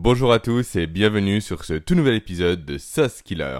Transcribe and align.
Bonjour 0.00 0.32
à 0.32 0.38
tous 0.38 0.76
et 0.76 0.86
bienvenue 0.86 1.40
sur 1.40 1.64
ce 1.64 1.74
tout 1.74 1.96
nouvel 1.96 2.14
épisode 2.14 2.64
de 2.64 2.78
Sauce 2.78 3.20
Killer. 3.20 3.58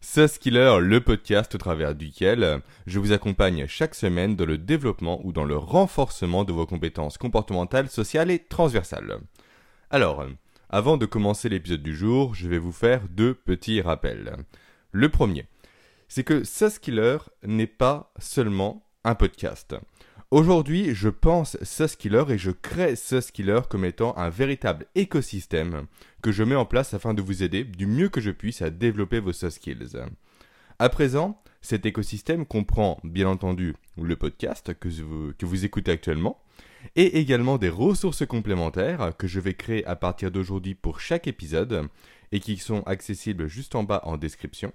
Sauce 0.00 0.36
Killer, 0.36 0.78
le 0.80 1.00
podcast 1.00 1.54
au 1.54 1.58
travers 1.58 1.94
duquel 1.94 2.60
je 2.88 2.98
vous 2.98 3.12
accompagne 3.12 3.68
chaque 3.68 3.94
semaine 3.94 4.34
dans 4.34 4.46
le 4.46 4.58
développement 4.58 5.24
ou 5.24 5.32
dans 5.32 5.44
le 5.44 5.56
renforcement 5.56 6.42
de 6.42 6.52
vos 6.52 6.66
compétences 6.66 7.18
comportementales, 7.18 7.88
sociales 7.88 8.32
et 8.32 8.40
transversales. 8.40 9.20
Alors, 9.90 10.26
avant 10.70 10.96
de 10.96 11.06
commencer 11.06 11.48
l'épisode 11.48 11.84
du 11.84 11.94
jour, 11.94 12.34
je 12.34 12.48
vais 12.48 12.58
vous 12.58 12.72
faire 12.72 13.02
deux 13.08 13.32
petits 13.32 13.80
rappels. 13.80 14.38
Le 14.90 15.08
premier, 15.08 15.46
c'est 16.08 16.24
que 16.24 16.42
Sauce 16.42 16.80
Killer 16.80 17.18
n'est 17.44 17.68
pas 17.68 18.12
seulement 18.18 18.84
un 19.04 19.14
podcast. 19.14 19.76
Aujourd'hui, 20.32 20.94
je 20.94 21.08
pense 21.08 21.56
Killer 21.98 22.22
et 22.28 22.38
je 22.38 22.52
crée 22.52 22.94
Killer 23.32 23.62
comme 23.68 23.84
étant 23.84 24.16
un 24.16 24.30
véritable 24.30 24.86
écosystème 24.94 25.86
que 26.22 26.30
je 26.30 26.44
mets 26.44 26.54
en 26.54 26.64
place 26.64 26.94
afin 26.94 27.14
de 27.14 27.22
vous 27.22 27.42
aider 27.42 27.64
du 27.64 27.88
mieux 27.88 28.08
que 28.08 28.20
je 28.20 28.30
puisse 28.30 28.62
à 28.62 28.70
développer 28.70 29.18
vos 29.18 29.32
skills. 29.32 29.96
À 30.78 30.88
présent, 30.88 31.42
cet 31.62 31.84
écosystème 31.84 32.46
comprend 32.46 33.00
bien 33.02 33.26
entendu 33.26 33.74
le 34.00 34.14
podcast 34.14 34.72
que 34.78 34.88
vous, 34.88 35.32
que 35.36 35.46
vous 35.46 35.64
écoutez 35.64 35.90
actuellement 35.90 36.40
et 36.94 37.18
également 37.18 37.58
des 37.58 37.68
ressources 37.68 38.24
complémentaires 38.24 39.12
que 39.18 39.26
je 39.26 39.40
vais 39.40 39.54
créer 39.54 39.84
à 39.84 39.96
partir 39.96 40.30
d'aujourd'hui 40.30 40.76
pour 40.76 41.00
chaque 41.00 41.26
épisode 41.26 41.88
et 42.30 42.38
qui 42.38 42.56
sont 42.56 42.84
accessibles 42.84 43.48
juste 43.48 43.74
en 43.74 43.82
bas 43.82 44.02
en 44.04 44.16
description, 44.16 44.72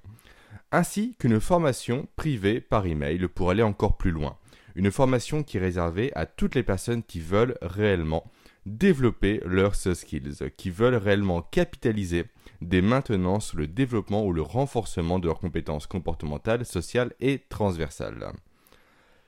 ainsi 0.73 1.15
qu'une 1.17 1.39
formation 1.39 2.09
privée 2.17 2.59
par 2.59 2.85
email 2.85 3.29
pour 3.29 3.51
aller 3.51 3.63
encore 3.63 3.95
plus 3.95 4.11
loin 4.11 4.37
une 4.75 4.91
formation 4.91 5.43
qui 5.43 5.57
est 5.57 5.61
réservée 5.61 6.11
à 6.15 6.25
toutes 6.25 6.55
les 6.55 6.63
personnes 6.63 7.03
qui 7.03 7.19
veulent 7.19 7.57
réellement 7.61 8.29
développer 8.65 9.41
leurs 9.45 9.75
skills, 9.75 10.51
qui 10.57 10.69
veulent 10.69 10.95
réellement 10.95 11.41
capitaliser 11.41 12.25
dès 12.61 12.81
maintenant 12.81 13.39
sur 13.39 13.57
le 13.57 13.67
développement 13.67 14.25
ou 14.25 14.33
le 14.33 14.41
renforcement 14.41 15.19
de 15.19 15.27
leurs 15.27 15.39
compétences 15.39 15.87
comportementales, 15.87 16.65
sociales 16.65 17.13
et 17.19 17.43
transversales. 17.49 18.33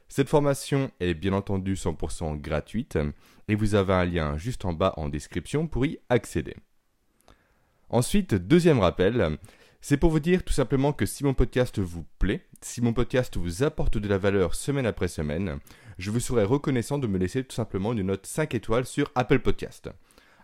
Cette 0.10 0.30
formation 0.30 0.90
est 1.00 1.14
bien 1.14 1.34
entendu 1.34 1.76
100% 1.76 2.40
gratuite 2.40 2.98
et 3.48 3.56
vous 3.56 3.76
avez 3.76 3.94
un 3.94 4.06
lien 4.06 4.38
juste 4.38 4.66
en 4.66 4.74
bas 4.74 4.94
en 4.98 5.10
description 5.10 5.68
pour 5.68 5.86
y 5.86 6.00
accéder. 6.10 6.56
Ensuite, 7.90 8.34
deuxième 8.34 8.80
rappel, 8.80 9.38
c'est 9.82 9.98
pour 9.98 10.12
vous 10.12 10.20
dire 10.20 10.44
tout 10.44 10.54
simplement 10.54 10.92
que 10.94 11.06
si 11.06 11.24
mon 11.24 11.34
podcast 11.34 11.80
vous 11.80 12.06
plaît, 12.20 12.46
si 12.62 12.82
mon 12.82 12.94
podcast 12.94 13.38
vous 13.38 13.64
apporte 13.64 13.98
de 13.98 14.08
la 14.08 14.18
valeur 14.18 14.56
semaine 14.56 14.86
après 14.86 15.08
semaine, 15.08 15.60
je 15.98 16.12
vous 16.12 16.20
serais 16.20 16.44
reconnaissant 16.44 16.98
de 16.98 17.08
me 17.08 17.18
laisser 17.18 17.44
tout 17.44 17.56
simplement 17.56 17.94
une 17.94 18.04
note 18.04 18.26
5 18.26 18.56
étoiles 18.56 18.86
sur 18.86 19.12
Apple 19.16 19.40
Podcast. 19.40 19.90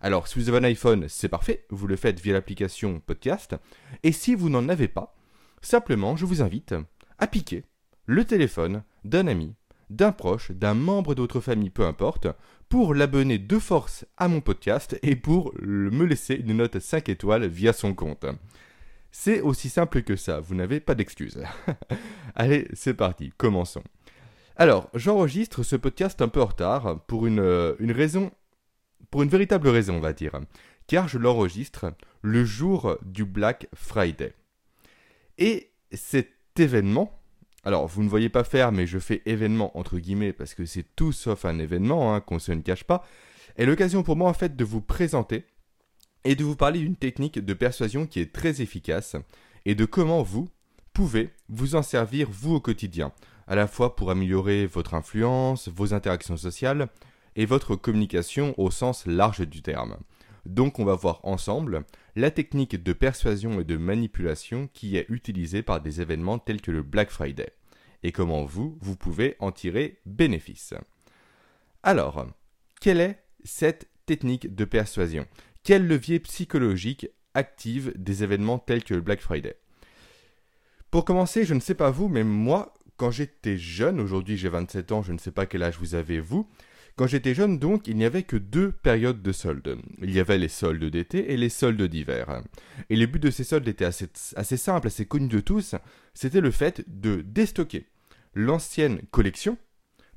Alors, 0.02 0.28
si 0.28 0.38
vous 0.38 0.50
avez 0.50 0.60
un 0.60 0.64
iPhone, 0.66 1.06
c'est 1.08 1.30
parfait, 1.30 1.66
vous 1.70 1.88
le 1.88 1.96
faites 1.96 2.20
via 2.20 2.34
l'application 2.34 3.00
Podcast. 3.00 3.56
Et 4.04 4.12
si 4.12 4.36
vous 4.36 4.50
n'en 4.50 4.70
avez 4.70 4.88
pas, 4.88 5.16
simplement, 5.62 6.16
je 6.16 6.26
vous 6.26 6.42
invite 6.42 6.76
à 7.20 7.28
piquer 7.28 7.64
le 8.06 8.26
téléphone 8.26 8.84
d'un 9.06 9.28
ami, 9.28 9.56
d'un 9.90 10.12
proche, 10.12 10.52
d'un 10.52 10.74
membre 10.74 11.16
de 11.16 11.22
votre 11.22 11.40
famille, 11.40 11.70
peu 11.70 11.86
importe, 11.86 12.28
pour 12.68 12.94
l'abonner 12.94 13.38
de 13.38 13.60
force 13.60 14.06
à 14.18 14.28
mon 14.28 14.42
podcast 14.42 15.00
et 15.04 15.16
pour 15.16 15.54
me 15.62 16.06
laisser 16.06 16.36
une 16.36 16.58
note 16.58 16.80
5 16.80 17.10
étoiles 17.10 17.48
via 17.48 17.72
son 17.72 17.94
compte. 17.94 18.26
C'est 19.16 19.42
aussi 19.42 19.70
simple 19.70 20.02
que 20.02 20.16
ça, 20.16 20.40
vous 20.40 20.56
n'avez 20.56 20.80
pas 20.80 20.96
d'excuses. 20.96 21.38
Allez, 22.36 22.68
c'est 22.74 22.96
parti, 22.96 23.32
commençons. 23.38 23.84
Alors, 24.56 24.90
j'enregistre 24.96 25.62
ce 25.62 25.76
podcast 25.76 26.20
un 26.24 26.28
peu 26.30 26.42
en 26.42 26.48
retard 26.48 27.00
pour 27.06 27.28
une, 27.28 27.40
euh, 27.40 27.76
une 27.78 27.92
raison, 27.92 28.32
pour 29.12 29.22
une 29.22 29.30
véritable 29.30 29.70
raison, 29.70 29.98
on 29.98 30.00
va 30.00 30.14
dire, 30.14 30.42
car 30.88 31.08
je 31.08 31.20
l'enregistre 31.20 31.94
le 32.24 32.44
jour 32.44 32.98
du 33.04 33.24
Black 33.24 33.68
Friday. 33.76 34.34
Et 35.38 35.70
cet 35.92 36.32
événement, 36.58 37.22
alors 37.64 37.86
vous 37.86 38.02
ne 38.02 38.10
voyez 38.10 38.30
pas 38.30 38.44
faire, 38.44 38.72
mais 38.72 38.88
je 38.88 38.98
fais 38.98 39.22
événement 39.28 39.78
entre 39.78 40.00
guillemets 40.00 40.34
parce 40.34 40.56
que 40.56 40.66
c'est 40.66 40.88
tout 40.96 41.12
sauf 41.12 41.46
un 41.46 41.60
événement, 41.60 42.16
hein, 42.16 42.20
qu'on 42.20 42.40
se 42.40 42.52
ne 42.52 42.62
cache 42.62 42.84
pas, 42.84 43.06
est 43.58 43.68
l'occasion 43.68 44.02
pour 44.02 44.16
moi 44.16 44.28
en 44.28 44.34
fait 44.34 44.56
de 44.56 44.64
vous 44.66 44.82
présenter 44.82 45.46
et 46.26 46.36
de 46.36 46.44
vous 46.44 46.56
parler 46.56 46.80
d'une 46.80 46.96
technique 46.96 47.40
de 47.40 47.54
persuasion 47.54 48.06
qui 48.06 48.20
est 48.20 48.34
très 48.34 48.62
efficace 48.62 49.16
et 49.66 49.76
de 49.76 49.86
comment 49.86 50.24
vous 50.24 50.50
pouvez 50.94 51.32
vous 51.50 51.76
en 51.76 51.84
servir 51.84 52.30
vous 52.32 52.56
au 52.56 52.60
quotidien, 52.60 53.12
à 53.48 53.56
la 53.56 53.68
fois 53.68 53.96
pour 53.96 54.12
améliorer 54.12 54.66
votre 54.66 54.94
influence, 54.94 55.68
vos 55.68 55.94
interactions 55.94 56.38
sociales 56.38 56.88
et 57.36 57.46
votre 57.46 57.76
communication 57.76 58.54
au 58.58 58.72
sens 58.72 59.06
large 59.06 59.48
du 59.48 59.62
terme. 59.62 59.98
Donc 60.46 60.80
on 60.80 60.86
va 60.86 60.96
voir 60.96 61.20
ensemble 61.24 61.86
la 62.16 62.30
technique 62.30 62.82
de 62.82 62.94
persuasion 62.94 63.62
et 63.62 63.64
de 63.64 63.78
manipulation 63.78 64.70
qui 64.74 64.98
est 64.98 65.06
utilisée 65.10 65.64
par 65.64 65.82
des 65.82 66.02
événements 66.02 66.38
tels 66.38 66.62
que 66.62 66.72
le 66.72 66.84
Black 66.84 67.10
Friday 67.10 67.54
et 68.04 68.12
comment 68.12 68.44
vous, 68.44 68.78
vous 68.82 68.96
pouvez 68.96 69.36
en 69.40 69.52
tirer 69.52 70.00
bénéfice. 70.06 70.74
Alors, 71.82 72.28
quelle 72.82 73.00
est 73.00 73.24
cette 73.46 73.88
technique 74.06 74.54
de 74.54 74.66
persuasion? 74.66 75.26
Quel 75.64 75.88
levier 75.88 76.20
psychologique 76.20 77.08
active 77.34 77.94
des 77.96 78.24
événements 78.24 78.60
tels 78.60 78.84
que 78.84 78.94
le 78.94 79.02
Black 79.02 79.22
Friday? 79.22 79.56
Pour 80.92 81.06
commencer, 81.06 81.46
je 81.46 81.54
ne 81.54 81.60
sais 81.60 81.74
pas 81.74 81.90
vous, 81.90 82.08
mais 82.08 82.24
moi, 82.24 82.74
quand 82.98 83.12
j'étais 83.12 83.58
jeune, 83.58 84.00
aujourd'hui 84.00 84.38
j'ai 84.38 84.50
27 84.50 84.92
ans, 84.92 85.02
je 85.02 85.14
ne 85.14 85.18
sais 85.18 85.32
pas 85.32 85.46
quel 85.46 85.64
âge 85.64 85.78
vous 85.80 85.96
avez 85.96 86.20
vous, 86.20 86.48
quand 86.96 87.08
j'étais 87.08 87.34
jeune 87.34 87.58
donc, 87.58 87.88
il 87.88 87.98
n'y 87.98 88.06
avait 88.06 88.22
que 88.22 88.36
deux 88.36 88.72
périodes 88.72 89.24
de 89.24 89.32
soldes. 89.32 89.80
Il 90.04 90.12
y 90.12 90.20
avait 90.20 90.38
les 90.38 90.48
soldes 90.48 90.84
d'été 90.84 91.34
et 91.34 91.38
les 91.38 91.50
soldes 91.50 91.82
d'hiver. 91.82 92.44
Et 92.92 92.96
le 92.96 93.08
but 93.08 93.20
de 93.20 93.32
ces 93.32 93.44
soldes 93.44 93.68
était 93.68 93.86
assez, 93.86 94.08
assez 94.36 94.58
simple, 94.58 94.88
assez 94.88 95.08
connu 95.08 95.28
de 95.28 95.40
tous, 95.40 95.74
c'était 96.14 96.42
le 96.42 96.52
fait 96.52 96.84
de 96.88 97.22
déstocker 97.22 97.88
l'ancienne 98.36 99.02
collection 99.12 99.58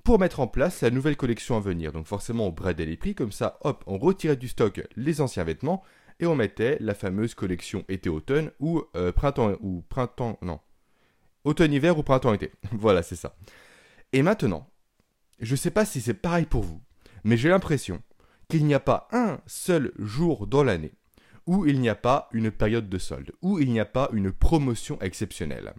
pour 0.06 0.20
mettre 0.20 0.38
en 0.38 0.46
place 0.46 0.82
la 0.82 0.90
nouvelle 0.90 1.16
collection 1.16 1.56
à 1.56 1.60
venir. 1.60 1.90
Donc 1.90 2.06
forcément, 2.06 2.46
on 2.46 2.52
bradait 2.52 2.86
les 2.86 2.96
prix, 2.96 3.16
comme 3.16 3.32
ça, 3.32 3.58
hop, 3.62 3.82
on 3.88 3.98
retirait 3.98 4.36
du 4.36 4.46
stock 4.46 4.80
les 4.94 5.20
anciens 5.20 5.42
vêtements 5.42 5.82
et 6.20 6.26
on 6.26 6.36
mettait 6.36 6.76
la 6.78 6.94
fameuse 6.94 7.34
collection 7.34 7.84
été-automne 7.88 8.52
ou 8.60 8.84
euh, 8.94 9.10
printemps 9.10 9.56
ou 9.60 9.82
printemps 9.88 10.38
non 10.42 10.60
automne-hiver 11.42 11.98
ou 11.98 12.04
printemps-été. 12.04 12.52
voilà, 12.70 13.02
c'est 13.02 13.16
ça. 13.16 13.34
Et 14.12 14.22
maintenant, 14.22 14.70
je 15.40 15.54
ne 15.54 15.56
sais 15.56 15.72
pas 15.72 15.84
si 15.84 16.00
c'est 16.00 16.14
pareil 16.14 16.46
pour 16.46 16.62
vous, 16.62 16.80
mais 17.24 17.36
j'ai 17.36 17.48
l'impression 17.48 18.00
qu'il 18.48 18.64
n'y 18.64 18.74
a 18.74 18.80
pas 18.80 19.08
un 19.10 19.40
seul 19.48 19.90
jour 19.98 20.46
dans 20.46 20.62
l'année 20.62 20.92
où 21.48 21.66
il 21.66 21.80
n'y 21.80 21.88
a 21.88 21.96
pas 21.96 22.28
une 22.32 22.52
période 22.52 22.88
de 22.88 22.98
solde, 22.98 23.32
où 23.42 23.58
il 23.58 23.72
n'y 23.72 23.80
a 23.80 23.84
pas 23.84 24.08
une 24.12 24.30
promotion 24.30 25.00
exceptionnelle. 25.00 25.74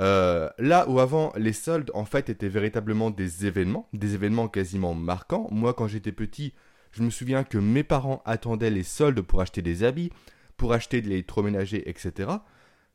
Euh, 0.00 0.48
là 0.58 0.88
où 0.88 1.00
avant 1.00 1.32
les 1.36 1.52
soldes 1.52 1.90
en 1.94 2.04
fait 2.04 2.30
étaient 2.30 2.48
véritablement 2.48 3.10
des 3.10 3.46
événements, 3.46 3.88
des 3.92 4.14
événements 4.14 4.48
quasiment 4.48 4.94
marquants. 4.94 5.48
Moi 5.50 5.74
quand 5.74 5.86
j'étais 5.86 6.12
petit, 6.12 6.54
je 6.92 7.02
me 7.02 7.10
souviens 7.10 7.44
que 7.44 7.58
mes 7.58 7.84
parents 7.84 8.22
attendaient 8.24 8.70
les 8.70 8.82
soldes 8.82 9.20
pour 9.20 9.40
acheter 9.40 9.62
des 9.62 9.84
habits, 9.84 10.10
pour 10.56 10.72
acheter 10.72 11.00
de 11.00 11.08
l'électroménager, 11.08 11.88
etc. 11.88 12.30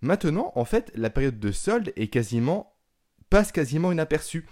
Maintenant, 0.02 0.52
en 0.56 0.66
fait, 0.66 0.92
la 0.96 1.10
période 1.10 1.40
de 1.40 1.52
solde 1.52 1.92
est 1.96 2.08
quasiment 2.08 2.74
passe 3.30 3.52
quasiment 3.52 3.92
inaperçue. 3.92 4.46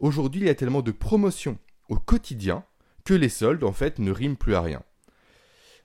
Aujourd'hui, 0.00 0.40
il 0.42 0.46
y 0.46 0.50
a 0.50 0.54
tellement 0.54 0.82
de 0.82 0.90
promotions 0.90 1.58
au 1.88 1.96
quotidien 1.96 2.64
que 3.04 3.14
les 3.14 3.28
soldes 3.28 3.64
en 3.64 3.72
fait 3.72 3.98
ne 3.98 4.10
riment 4.10 4.36
plus 4.36 4.54
à 4.54 4.60
rien. 4.60 4.82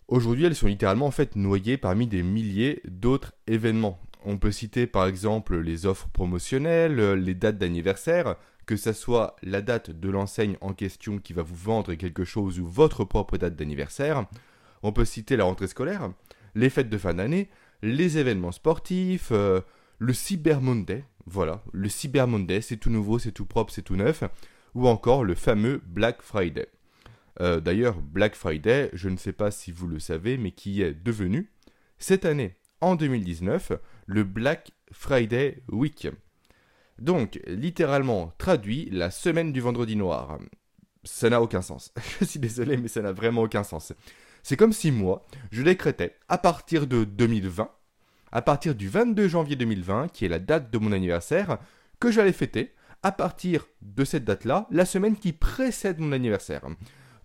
Aujourd'hui, 0.08 0.46
elles 0.46 0.56
sont 0.56 0.68
littéralement 0.68 1.06
en 1.06 1.12
fait 1.12 1.36
noyées 1.36 1.78
parmi 1.78 2.08
des 2.08 2.24
milliers 2.24 2.82
d'autres 2.86 3.34
événements. 3.48 4.00
On 4.26 4.38
peut 4.38 4.52
citer 4.52 4.88
par 4.88 5.06
exemple 5.06 5.60
les 5.60 5.86
offres 5.86 6.08
promotionnelles, 6.10 7.14
les 7.14 7.36
dates 7.36 7.58
d'anniversaire, 7.58 8.36
que 8.66 8.78
ce 8.78 8.94
soit 8.94 9.36
la 9.44 9.62
date 9.62 9.92
de 9.92 10.10
l'enseigne 10.10 10.58
en 10.62 10.74
question 10.74 11.20
qui 11.20 11.34
va 11.34 11.42
vous 11.42 11.56
vendre 11.56 11.94
quelque 11.96 12.24
chose 12.24 12.60
ou 12.60 12.68
votre 12.68 13.04
propre 13.04 13.38
date 13.38 13.56
d'anniversaire. 13.56 14.26
On 14.82 14.94
peut 14.94 15.06
citer 15.06 15.36
la 15.36 15.44
rentrée 15.44 15.68
scolaire, 15.68 16.12
les 16.56 16.70
fêtes 16.70 16.90
de 16.90 16.98
fin 16.98 17.14
d'année, 17.14 17.50
les 17.82 18.18
événements 18.18 18.52
sportifs, 18.52 19.30
euh, 19.32 19.62
le 20.00 20.14
Cyber 20.14 20.62
Monday, 20.62 21.04
voilà, 21.26 21.64
le 21.72 21.90
Cyber 21.90 22.28
Monday, 22.28 22.62
c'est 22.62 22.78
tout 22.78 22.90
nouveau, 22.90 23.20
c'est 23.20 23.32
tout 23.32 23.46
propre, 23.46 23.74
c'est 23.74 23.82
tout 23.82 23.96
neuf, 23.96 24.24
ou 24.74 24.88
encore 24.88 25.24
le 25.24 25.36
fameux 25.36 25.82
Black 25.86 26.22
Friday. 26.22 26.68
Euh, 27.42 27.60
d'ailleurs, 27.60 28.00
Black 28.00 28.36
Friday, 28.36 28.90
je 28.94 29.10
ne 29.10 29.18
sais 29.18 29.34
pas 29.34 29.52
si 29.52 29.72
vous 29.72 29.88
le 29.88 30.00
savez, 30.00 30.38
mais 30.38 30.52
qui 30.52 30.82
est 30.82 30.94
devenu, 30.94 31.52
cette 31.98 32.26
année, 32.26 32.56
en 32.82 32.96
2019, 32.96 33.74
le 34.06 34.24
Black 34.24 34.72
Friday 34.92 35.64
Week. 35.70 36.08
Donc, 37.00 37.40
littéralement 37.48 38.34
traduit, 38.38 38.90
la 38.92 39.12
semaine 39.12 39.52
du 39.52 39.62
vendredi 39.62 39.96
noir. 39.96 40.40
Ça 41.04 41.30
n'a 41.30 41.42
aucun 41.42 41.62
sens. 41.62 41.94
je 42.20 42.26
suis 42.26 42.40
désolé, 42.40 42.78
mais 42.78 42.88
ça 42.88 43.02
n'a 43.02 43.12
vraiment 43.12 43.42
aucun 43.42 43.64
sens. 43.64 43.94
C'est 44.44 44.58
comme 44.58 44.74
si 44.74 44.92
moi, 44.92 45.26
je 45.52 45.64
décrétais, 45.64 46.16
à 46.30 46.38
partir 46.38 46.88
de 46.88 47.04
2020, 47.04 47.70
à 48.32 48.42
partir 48.42 48.76
du 48.76 48.90
22 48.90 49.28
janvier 49.28 49.56
2020, 49.56 50.10
qui 50.10 50.26
est 50.26 50.30
la 50.30 50.40
date 50.40 50.72
de 50.72 50.78
mon 50.78 50.92
anniversaire, 50.92 51.60
que 52.00 52.12
j'allais 52.12 52.34
fêter, 52.34 52.74
à 53.04 53.12
partir 53.12 53.68
de 53.82 54.06
cette 54.06 54.24
date-là, 54.24 54.68
la 54.72 54.86
semaine 54.86 55.18
qui 55.18 55.34
précède 55.34 56.00
mon 56.00 56.14
anniversaire. 56.14 56.64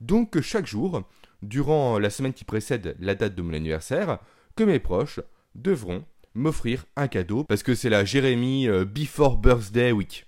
Donc 0.01 0.41
chaque 0.41 0.67
jour, 0.67 1.03
durant 1.43 1.99
la 1.99 2.11
semaine 2.11 2.33
qui 2.33 2.45
précède 2.45 2.97
la 2.99 3.15
date 3.15 3.35
de 3.35 3.43
mon 3.43 3.55
anniversaire, 3.55 4.19
que 4.57 4.65
mes 4.65 4.81
proches 4.81 5.21
devront 5.55 6.05
m'offrir 6.39 6.87
un 6.97 7.09
cadeau 7.09 7.45
parce 7.45 7.63
que 7.63 7.75
c'est 7.75 7.91
la 7.91 8.05
Jérémy 8.05 8.69
euh, 8.69 8.85
Before 8.85 9.37
Birthday 9.37 9.93
Week. 9.93 10.27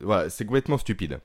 Voilà, 0.00 0.30
c'est 0.30 0.44
complètement 0.44 0.78
stupide. 0.78 1.20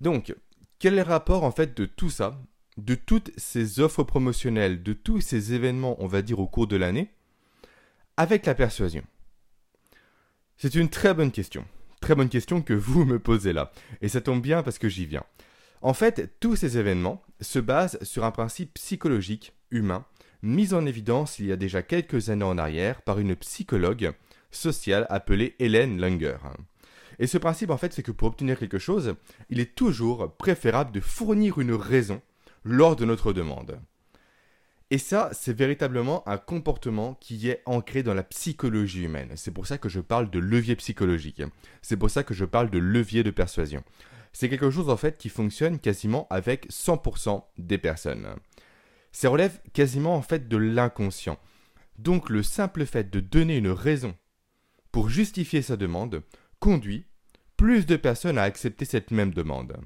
Donc, 0.00 0.34
quel 0.78 0.94
est 0.94 1.04
le 1.04 1.08
rapport 1.08 1.44
en 1.44 1.52
fait 1.52 1.76
de 1.76 1.86
tout 1.86 2.10
ça, 2.10 2.40
de 2.76 2.94
toutes 2.94 3.30
ces 3.36 3.80
offres 3.80 4.02
promotionnelles, 4.02 4.82
de 4.82 4.92
tous 4.92 5.20
ces 5.20 5.54
événements, 5.54 5.96
on 6.02 6.06
va 6.06 6.22
dire, 6.22 6.40
au 6.40 6.46
cours 6.46 6.66
de 6.66 6.76
l'année, 6.76 7.10
avec 8.16 8.46
la 8.46 8.54
persuasion? 8.54 9.04
C'est 10.56 10.74
une 10.74 10.88
très 10.88 11.14
bonne 11.14 11.32
question. 11.32 11.64
Très 12.00 12.14
bonne 12.14 12.28
question 12.28 12.62
que 12.62 12.74
vous 12.74 13.04
me 13.04 13.18
posez 13.18 13.52
là. 13.52 13.72
Et 14.00 14.08
ça 14.08 14.20
tombe 14.20 14.42
bien 14.42 14.62
parce 14.62 14.78
que 14.78 14.88
j'y 14.88 15.06
viens. 15.06 15.24
En 15.82 15.94
fait, 15.94 16.38
tous 16.40 16.56
ces 16.56 16.78
événements 16.78 17.22
se 17.40 17.58
basent 17.58 17.98
sur 18.02 18.24
un 18.24 18.30
principe 18.30 18.74
psychologique, 18.74 19.52
humain, 19.70 20.04
mis 20.42 20.74
en 20.74 20.86
évidence 20.86 21.38
il 21.38 21.46
y 21.46 21.52
a 21.52 21.56
déjà 21.56 21.82
quelques 21.82 22.28
années 22.28 22.44
en 22.44 22.58
arrière 22.58 23.02
par 23.02 23.18
une 23.18 23.36
psychologue 23.36 24.12
sociale 24.50 25.06
appelée 25.08 25.54
Hélène 25.58 26.00
Langer. 26.00 26.38
Et 27.18 27.26
ce 27.26 27.38
principe, 27.38 27.70
en 27.70 27.76
fait, 27.76 27.92
c'est 27.92 28.02
que 28.02 28.10
pour 28.10 28.28
obtenir 28.28 28.58
quelque 28.58 28.78
chose, 28.78 29.14
il 29.48 29.60
est 29.60 29.74
toujours 29.74 30.34
préférable 30.36 30.92
de 30.92 31.00
fournir 31.00 31.58
une 31.58 31.72
raison 31.72 32.20
lors 32.64 32.96
de 32.96 33.04
notre 33.04 33.32
demande. 33.32 33.78
Et 34.90 34.98
ça, 34.98 35.30
c'est 35.32 35.56
véritablement 35.56 36.26
un 36.28 36.36
comportement 36.36 37.14
qui 37.14 37.48
est 37.48 37.62
ancré 37.64 38.02
dans 38.02 38.12
la 38.12 38.22
psychologie 38.22 39.04
humaine. 39.04 39.32
C'est 39.36 39.50
pour 39.50 39.66
ça 39.66 39.78
que 39.78 39.88
je 39.88 40.00
parle 40.00 40.30
de 40.30 40.38
levier 40.38 40.76
psychologique. 40.76 41.42
C'est 41.80 41.96
pour 41.96 42.10
ça 42.10 42.24
que 42.24 42.34
je 42.34 42.44
parle 42.44 42.68
de 42.68 42.78
levier 42.78 43.22
de 43.22 43.30
persuasion. 43.30 43.82
C'est 44.34 44.50
quelque 44.50 44.70
chose 44.70 44.90
en 44.90 44.96
fait 44.96 45.16
qui 45.16 45.30
fonctionne 45.30 45.78
quasiment 45.78 46.26
avec 46.28 46.68
100% 46.70 47.42
des 47.56 47.78
personnes. 47.78 48.34
Ça 49.12 49.28
relève 49.28 49.60
quasiment 49.72 50.16
en 50.16 50.22
fait 50.22 50.48
de 50.48 50.56
l'inconscient. 50.56 51.38
Donc 51.98 52.30
le 52.30 52.42
simple 52.42 52.86
fait 52.86 53.10
de 53.10 53.20
donner 53.20 53.56
une 53.56 53.70
raison 53.70 54.14
pour 54.90 55.08
justifier 55.08 55.62
sa 55.62 55.76
demande 55.76 56.22
conduit 56.58 57.06
plus 57.56 57.86
de 57.86 57.96
personnes 57.96 58.38
à 58.38 58.42
accepter 58.42 58.84
cette 58.84 59.10
même 59.10 59.32
demande. 59.32 59.76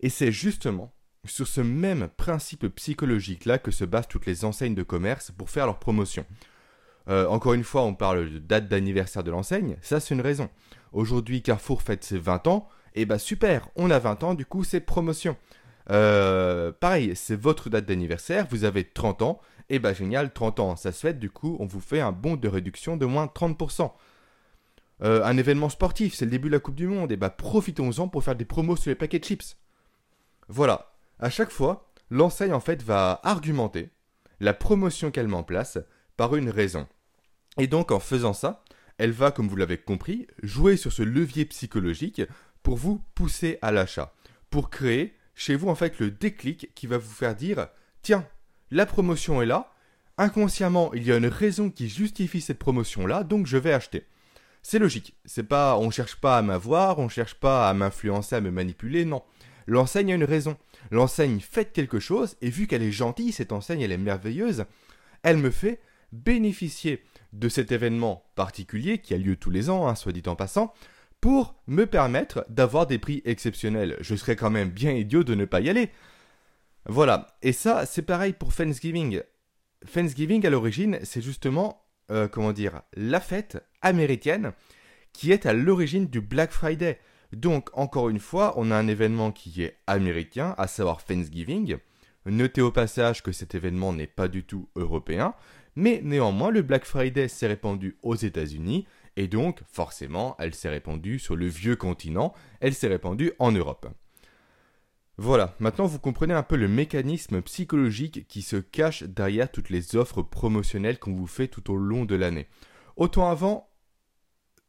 Et 0.00 0.08
c'est 0.08 0.32
justement 0.32 0.94
sur 1.24 1.46
ce 1.46 1.60
même 1.60 2.08
principe 2.16 2.66
psychologique-là 2.68 3.58
que 3.58 3.70
se 3.70 3.84
basent 3.84 4.08
toutes 4.08 4.26
les 4.26 4.44
enseignes 4.44 4.74
de 4.74 4.82
commerce 4.82 5.30
pour 5.30 5.50
faire 5.50 5.66
leur 5.66 5.78
promotion. 5.78 6.24
Euh, 7.08 7.26
encore 7.26 7.54
une 7.54 7.64
fois, 7.64 7.82
on 7.82 7.94
parle 7.94 8.30
de 8.30 8.38
date 8.38 8.68
d'anniversaire 8.68 9.24
de 9.24 9.30
l'enseigne, 9.30 9.76
ça 9.82 10.00
c'est 10.00 10.14
une 10.14 10.20
raison. 10.20 10.48
Aujourd'hui, 10.92 11.42
Carrefour 11.42 11.82
fête 11.82 12.04
ses 12.04 12.18
20 12.18 12.46
ans, 12.46 12.68
et 12.94 13.02
eh 13.02 13.06
bah 13.06 13.18
super, 13.18 13.68
on 13.76 13.90
a 13.90 13.98
20 13.98 14.24
ans, 14.24 14.34
du 14.34 14.44
coup 14.44 14.64
c'est 14.64 14.80
promotion. 14.80 15.36
Euh, 15.90 16.72
pareil, 16.72 17.12
c'est 17.16 17.36
votre 17.36 17.70
date 17.70 17.86
d'anniversaire, 17.86 18.46
vous 18.50 18.64
avez 18.64 18.84
30 18.84 19.22
ans, 19.22 19.40
et 19.68 19.76
eh 19.76 19.78
bah 19.78 19.92
génial, 19.92 20.32
30 20.32 20.60
ans, 20.60 20.76
ça 20.76 20.92
se 20.92 21.00
fait, 21.00 21.18
du 21.18 21.30
coup 21.30 21.56
on 21.60 21.66
vous 21.66 21.80
fait 21.80 22.00
un 22.00 22.12
bon 22.12 22.36
de 22.36 22.48
réduction 22.48 22.96
de 22.96 23.06
moins 23.06 23.26
30%. 23.26 23.92
Euh, 25.02 25.24
un 25.24 25.36
événement 25.36 25.68
sportif, 25.68 26.14
c'est 26.14 26.24
le 26.24 26.30
début 26.30 26.48
de 26.48 26.54
la 26.54 26.60
Coupe 26.60 26.74
du 26.74 26.86
Monde, 26.86 27.10
et 27.10 27.14
eh 27.14 27.16
bah 27.16 27.30
profitons-en 27.30 28.08
pour 28.08 28.22
faire 28.22 28.36
des 28.36 28.44
promos 28.44 28.76
sur 28.76 28.90
les 28.90 28.94
paquets 28.94 29.18
de 29.18 29.24
chips. 29.24 29.56
Voilà, 30.48 30.92
à 31.18 31.30
chaque 31.30 31.50
fois, 31.50 31.90
l'enseigne 32.10 32.52
en 32.52 32.60
fait 32.60 32.82
va 32.82 33.20
argumenter 33.24 33.90
la 34.40 34.54
promotion 34.54 35.10
qu'elle 35.10 35.28
met 35.28 35.36
en 35.36 35.42
place 35.42 35.78
par 36.16 36.36
une 36.36 36.50
raison. 36.50 36.86
Et 37.58 37.66
donc 37.66 37.90
en 37.90 38.00
faisant 38.00 38.32
ça, 38.32 38.64
elle 38.98 39.12
va, 39.12 39.30
comme 39.30 39.48
vous 39.48 39.56
l'avez 39.56 39.78
compris, 39.78 40.26
jouer 40.42 40.76
sur 40.76 40.92
ce 40.92 41.02
levier 41.02 41.44
psychologique 41.46 42.22
pour 42.62 42.76
vous 42.76 43.02
pousser 43.14 43.58
à 43.62 43.72
l'achat, 43.72 44.14
pour 44.50 44.70
créer 44.70 45.14
chez 45.34 45.54
vous 45.54 45.68
en 45.68 45.74
fait 45.74 45.98
le 45.98 46.10
déclic 46.10 46.72
qui 46.74 46.86
va 46.86 46.98
vous 46.98 47.10
faire 47.10 47.34
dire 47.34 47.68
tiens, 48.02 48.26
la 48.70 48.86
promotion 48.86 49.42
est 49.42 49.46
là, 49.46 49.72
inconsciemment 50.18 50.92
il 50.94 51.04
y 51.04 51.12
a 51.12 51.16
une 51.16 51.26
raison 51.26 51.70
qui 51.70 51.88
justifie 51.88 52.40
cette 52.40 52.58
promotion 52.58 53.06
là, 53.06 53.24
donc 53.24 53.46
je 53.46 53.58
vais 53.58 53.72
acheter. 53.72 54.06
C'est 54.62 54.78
logique, 54.78 55.16
c'est 55.24 55.42
pas 55.42 55.76
on 55.76 55.90
cherche 55.90 56.16
pas 56.16 56.38
à 56.38 56.42
m'avoir, 56.42 56.98
on 56.98 57.08
cherche 57.08 57.34
pas 57.34 57.68
à 57.68 57.74
m'influencer, 57.74 58.36
à 58.36 58.40
me 58.40 58.50
manipuler, 58.50 59.04
non. 59.04 59.22
L'enseigne 59.66 60.12
a 60.12 60.16
une 60.16 60.24
raison. 60.24 60.56
L'enseigne 60.90 61.40
fait 61.40 61.72
quelque 61.72 62.00
chose, 62.00 62.36
et 62.40 62.50
vu 62.50 62.66
qu'elle 62.66 62.82
est 62.82 62.92
gentille, 62.92 63.32
cette 63.32 63.52
enseigne, 63.52 63.80
elle 63.80 63.92
est 63.92 63.98
merveilleuse, 63.98 64.64
elle 65.22 65.36
me 65.36 65.50
fait 65.50 65.80
bénéficier 66.12 67.02
de 67.32 67.48
cet 67.48 67.72
événement 67.72 68.24
particulier 68.34 68.98
qui 68.98 69.14
a 69.14 69.18
lieu 69.18 69.36
tous 69.36 69.50
les 69.50 69.70
ans, 69.70 69.88
hein, 69.88 69.94
soit 69.94 70.12
dit 70.12 70.22
en 70.26 70.36
passant, 70.36 70.74
pour 71.22 71.54
me 71.68 71.86
permettre 71.86 72.44
d'avoir 72.50 72.86
des 72.86 72.98
prix 72.98 73.22
exceptionnels. 73.24 73.96
Je 74.00 74.16
serais 74.16 74.36
quand 74.36 74.50
même 74.50 74.70
bien 74.70 74.90
idiot 74.90 75.22
de 75.22 75.36
ne 75.36 75.44
pas 75.44 75.60
y 75.60 75.70
aller. 75.70 75.88
Voilà, 76.84 77.28
et 77.42 77.52
ça, 77.52 77.86
c'est 77.86 78.02
pareil 78.02 78.32
pour 78.32 78.52
Thanksgiving. 78.52 79.22
Thanksgiving, 79.94 80.44
à 80.44 80.50
l'origine, 80.50 80.98
c'est 81.04 81.22
justement, 81.22 81.86
euh, 82.10 82.26
comment 82.26 82.52
dire, 82.52 82.82
la 82.94 83.20
fête 83.20 83.64
américaine 83.82 84.52
qui 85.12 85.30
est 85.30 85.46
à 85.46 85.52
l'origine 85.52 86.08
du 86.08 86.20
Black 86.20 86.50
Friday. 86.50 86.98
Donc, 87.32 87.70
encore 87.72 88.08
une 88.08 88.18
fois, 88.18 88.54
on 88.56 88.72
a 88.72 88.76
un 88.76 88.88
événement 88.88 89.30
qui 89.30 89.62
est 89.62 89.78
américain, 89.86 90.56
à 90.58 90.66
savoir 90.66 91.04
Thanksgiving. 91.04 91.76
Notez 92.26 92.62
au 92.62 92.72
passage 92.72 93.22
que 93.22 93.30
cet 93.30 93.54
événement 93.54 93.92
n'est 93.92 94.08
pas 94.08 94.26
du 94.26 94.42
tout 94.42 94.68
européen, 94.74 95.34
mais 95.76 96.00
néanmoins, 96.02 96.50
le 96.50 96.62
Black 96.62 96.84
Friday 96.84 97.28
s'est 97.28 97.46
répandu 97.46 97.96
aux 98.02 98.16
États-Unis, 98.16 98.86
et 99.16 99.28
donc, 99.28 99.60
forcément, 99.70 100.36
elle 100.38 100.54
s'est 100.54 100.68
répandue 100.68 101.18
sur 101.18 101.36
le 101.36 101.46
vieux 101.46 101.76
continent, 101.76 102.32
elle 102.60 102.74
s'est 102.74 102.88
répandue 102.88 103.32
en 103.38 103.52
Europe. 103.52 103.88
Voilà, 105.18 105.54
maintenant 105.58 105.86
vous 105.86 105.98
comprenez 105.98 106.32
un 106.32 106.42
peu 106.42 106.56
le 106.56 106.68
mécanisme 106.68 107.42
psychologique 107.42 108.26
qui 108.28 108.40
se 108.40 108.56
cache 108.56 109.02
derrière 109.02 109.52
toutes 109.52 109.68
les 109.68 109.94
offres 109.94 110.22
promotionnelles 110.22 110.98
qu'on 110.98 111.12
vous 111.12 111.26
fait 111.26 111.48
tout 111.48 111.70
au 111.70 111.76
long 111.76 112.06
de 112.06 112.14
l'année. 112.14 112.48
Autant 112.96 113.28
avant, 113.28 113.68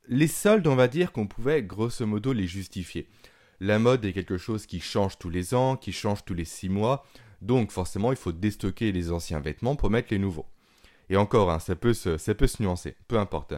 les 0.08 0.28
soldes, 0.28 0.68
on 0.68 0.76
va 0.76 0.90
dire 0.90 1.14
qu'on 1.14 1.28
pouvait 1.28 1.64
grosso 1.64 2.06
modo 2.06 2.34
les 2.34 2.48
justifier. 2.48 3.08
La 3.62 3.80
mode 3.80 4.04
est 4.04 4.12
quelque 4.12 4.38
chose 4.38 4.66
qui 4.66 4.82
change 4.82 5.18
tous 5.18 5.30
les 5.30 5.54
ans, 5.54 5.78
qui 5.78 5.94
change 5.94 6.26
tous 6.26 6.34
les 6.34 6.46
six 6.46 6.68
mois, 6.68 7.06
donc 7.42 7.72
forcément 7.72 8.12
il 8.12 8.18
faut 8.18 8.34
déstocker 8.34 8.92
les 8.92 9.14
anciens 9.14 9.40
vêtements 9.40 9.78
pour 9.78 9.90
mettre 9.90 10.10
les 10.12 10.20
nouveaux. 10.20 10.48
Et 11.10 11.16
encore, 11.16 11.52
hein, 11.52 11.60
ça, 11.60 11.76
peut 11.76 11.94
se, 11.94 12.18
ça 12.18 12.36
peut 12.36 12.48
se 12.48 12.62
nuancer, 12.62 12.96
peu 13.08 13.18
importe. 13.18 13.54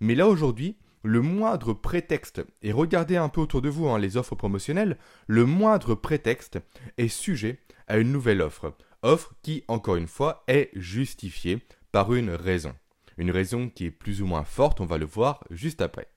Mais 0.00 0.14
là 0.14 0.26
aujourd'hui, 0.26 0.76
le 1.02 1.22
moindre 1.22 1.72
prétexte, 1.72 2.42
et 2.62 2.72
regardez 2.72 3.16
un 3.16 3.28
peu 3.28 3.40
autour 3.40 3.62
de 3.62 3.68
vous 3.68 3.88
hein, 3.88 3.98
les 3.98 4.16
offres 4.16 4.34
promotionnelles, 4.34 4.98
le 5.26 5.46
moindre 5.46 5.94
prétexte 5.94 6.58
est 6.98 7.08
sujet 7.08 7.60
à 7.86 7.98
une 7.98 8.12
nouvelle 8.12 8.42
offre. 8.42 8.74
Offre 9.02 9.34
qui, 9.42 9.64
encore 9.68 9.96
une 9.96 10.06
fois, 10.06 10.44
est 10.46 10.70
justifiée 10.74 11.64
par 11.92 12.12
une 12.12 12.30
raison. 12.30 12.74
Une 13.16 13.30
raison 13.30 13.68
qui 13.68 13.86
est 13.86 13.90
plus 13.90 14.22
ou 14.22 14.26
moins 14.26 14.44
forte, 14.44 14.80
on 14.80 14.86
va 14.86 14.98
le 14.98 15.06
voir 15.06 15.44
juste 15.50 15.80
après. 15.80 16.08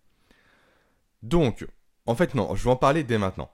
Donc, 1.21 1.65
en 2.05 2.15
fait 2.15 2.35
non, 2.35 2.55
je 2.55 2.63
vais 2.63 2.69
en 2.69 2.75
parler 2.75 3.03
dès 3.03 3.17
maintenant. 3.17 3.49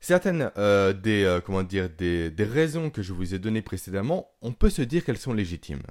Certaines 0.00 0.50
euh, 0.56 0.94
des, 0.94 1.24
euh, 1.24 1.40
comment 1.40 1.62
dire, 1.62 1.90
des, 1.90 2.32
raisons 2.38 2.88
que 2.88 3.02
je 3.02 3.12
vous 3.12 3.34
ai 3.34 3.38
données 3.38 3.62
précédemment, 3.62 4.30
on 4.40 4.52
peut 4.52 4.70
se 4.70 4.82
dire 4.82 5.04
qu'elles 5.04 5.18
sont 5.18 5.34
légitimes. 5.34 5.82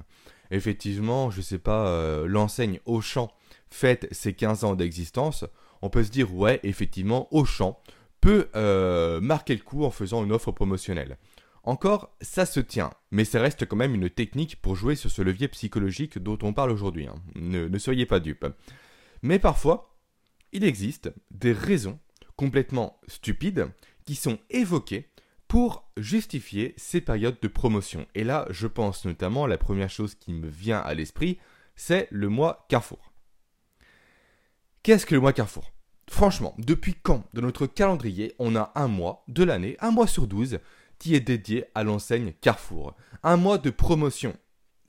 Effectivement, 0.49 1.29
je 1.29 1.37
ne 1.37 1.43
sais 1.43 1.59
pas, 1.59 1.87
euh, 1.89 2.27
l'enseigne 2.27 2.79
Auchan 2.85 3.31
fête 3.69 4.07
ses 4.11 4.33
15 4.33 4.63
ans 4.63 4.75
d'existence, 4.75 5.45
on 5.81 5.89
peut 5.89 6.03
se 6.03 6.11
dire 6.11 6.33
ouais, 6.33 6.59
effectivement, 6.63 7.27
Auchan 7.31 7.81
peut 8.21 8.49
marquer 9.21 9.55
le 9.55 9.61
coup 9.61 9.85
en 9.85 9.91
faisant 9.91 10.23
une 10.23 10.31
offre 10.31 10.51
promotionnelle. 10.51 11.17
Encore, 11.63 12.15
ça 12.21 12.45
se 12.45 12.59
tient, 12.59 12.91
mais 13.11 13.25
ça 13.25 13.41
reste 13.41 13.65
quand 13.65 13.75
même 13.75 13.95
une 13.95 14.09
technique 14.09 14.61
pour 14.61 14.75
jouer 14.75 14.95
sur 14.95 15.11
ce 15.11 15.21
levier 15.21 15.47
psychologique 15.49 16.17
dont 16.17 16.37
on 16.41 16.53
parle 16.53 16.71
aujourd'hui. 16.71 17.07
Hein. 17.07 17.15
Ne, 17.35 17.77
soyez 17.77 18.05
pas 18.05 18.19
dupes. 18.19 18.47
Mais 19.21 19.39
parfois, 19.39 19.95
il 20.51 20.63
existe 20.63 21.11
des 21.31 21.51
raisons 21.51 21.99
complètement 22.37 22.99
stupides 23.07 23.67
qui 24.05 24.15
sont 24.15 24.39
évoquées 24.49 25.09
pour 25.47 25.89
justifier 25.97 26.73
ces 26.77 27.01
périodes 27.01 27.39
de 27.41 27.47
promotion. 27.47 28.07
Et 28.15 28.23
là, 28.23 28.47
je 28.49 28.67
pense 28.67 29.05
notamment, 29.05 29.45
la 29.45 29.57
première 29.57 29.89
chose 29.89 30.15
qui 30.15 30.33
me 30.33 30.47
vient 30.47 30.79
à 30.79 30.93
l'esprit, 30.93 31.39
c'est 31.75 32.07
le 32.11 32.29
mois 32.29 32.65
Carrefour. 32.69 33.08
Qu'est-ce 34.81 35.05
que 35.05 35.13
le 35.13 35.19
mois 35.19 35.33
Carrefour? 35.33 35.73
Franchement, 36.09 36.55
depuis 36.57 36.95
quand 36.95 37.25
dans 37.33 37.41
notre 37.41 37.67
calendrier 37.67 38.33
on 38.39 38.55
a 38.55 38.71
un 38.75 38.87
mois 38.87 39.25
de 39.27 39.43
l'année, 39.43 39.75
un 39.81 39.91
mois 39.91 40.07
sur 40.07 40.25
douze, 40.25 40.59
qui 40.99 41.15
est 41.15 41.19
dédié 41.19 41.65
à 41.75 41.83
l'enseigne 41.83 42.33
Carrefour? 42.39 42.95
Un 43.21 43.35
mois 43.35 43.57
de 43.57 43.71
promotion. 43.71 44.33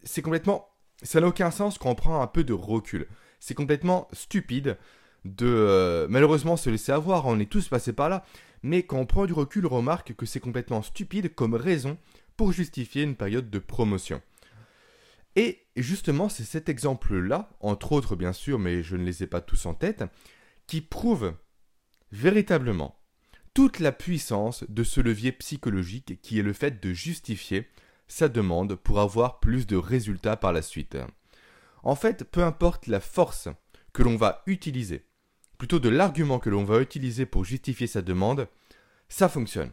C'est 0.05 0.23
complètement... 0.23 0.69
Ça 1.03 1.21
n'a 1.21 1.27
aucun 1.27 1.51
sens 1.51 1.77
quand 1.77 1.91
on 1.91 1.97
prend 1.97 2.23
un 2.23 2.29
peu 2.29 2.45
de 2.45 2.53
recul. 2.53 3.09
C'est 3.41 3.55
complètement 3.55 4.07
stupide 4.13 4.79
de 5.25 5.47
euh, 5.47 6.07
malheureusement 6.09 6.57
se 6.57 6.71
laisser 6.71 6.93
avoir, 6.93 7.27
on 7.27 7.41
est 7.41 7.51
tous 7.51 7.69
passés 7.69 7.93
par 7.93 8.09
là, 8.09 8.25
mais 8.63 8.85
quand 8.85 8.99
on 8.99 9.07
prend 9.07 9.27
du 9.27 9.33
recul, 9.33 9.67
on 9.67 9.71
remarque 9.71 10.15
que 10.15 10.25
c'est 10.25 10.41
complètement 10.41 10.83
stupide 10.83 11.35
comme 11.35 11.55
raison 11.55 11.99
pour 12.37 12.53
justifier 12.53 13.03
une 13.03 13.17
période 13.17 13.51
de 13.51 13.59
promotion. 13.59 14.23
Et 15.37 15.67
justement, 15.77 16.29
c'est 16.29 16.45
cet 16.45 16.69
exemple-là, 16.69 17.51
entre 17.61 17.93
autres 17.93 18.17
bien 18.17 18.33
sûr, 18.33 18.59
mais 18.59 18.83
je 18.83 18.97
ne 18.97 19.05
les 19.05 19.23
ai 19.23 19.27
pas 19.27 19.41
tous 19.41 19.67
en 19.67 19.75
tête, 19.75 20.05
qui 20.67 20.81
prouve 20.81 21.35
véritablement 22.13 22.97
toute 23.55 23.79
la 23.79 23.93
puissance 23.93 24.65
de 24.69 24.85
ce 24.85 25.01
levier 25.01 25.33
psychologique 25.33 26.21
qui 26.23 26.39
est 26.39 26.43
le 26.43 26.53
fait 26.53 26.83
de 26.83 26.93
justifier 26.93 27.69
sa 28.09 28.29
demande 28.29 28.75
pour 28.75 29.01
avoir 29.01 29.41
plus 29.41 29.67
de 29.67 29.77
résultats 29.77 30.37
par 30.37 30.53
la 30.53 30.63
suite. 30.63 30.97
En 31.83 31.95
fait, 31.95 32.25
peu 32.25 32.43
importe 32.45 32.87
la 32.87 33.01
force 33.01 33.49
que 33.93 34.03
l'on 34.03 34.17
va 34.17 34.43
utiliser, 34.47 35.07
plutôt 35.59 35.79
de 35.79 35.89
l'argument 35.89 36.39
que 36.39 36.51
l'on 36.51 36.65
va 36.65 36.81
utiliser 36.81 37.27
pour 37.27 37.45
justifier 37.45 37.87
sa 37.87 38.03
demande, 38.03 38.49
ça 39.09 39.29
fonctionne. 39.29 39.71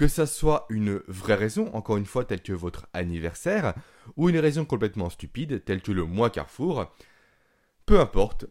Que 0.00 0.08
ça 0.08 0.24
soit 0.24 0.64
une 0.70 1.02
vraie 1.08 1.34
raison, 1.34 1.68
encore 1.74 1.98
une 1.98 2.06
fois, 2.06 2.24
telle 2.24 2.40
que 2.40 2.54
votre 2.54 2.86
anniversaire, 2.94 3.74
ou 4.16 4.30
une 4.30 4.38
raison 4.38 4.64
complètement 4.64 5.10
stupide, 5.10 5.62
telle 5.62 5.82
que 5.82 5.92
le 5.92 6.06
mois 6.06 6.30
Carrefour, 6.30 6.90
peu 7.84 8.00
importe, 8.00 8.46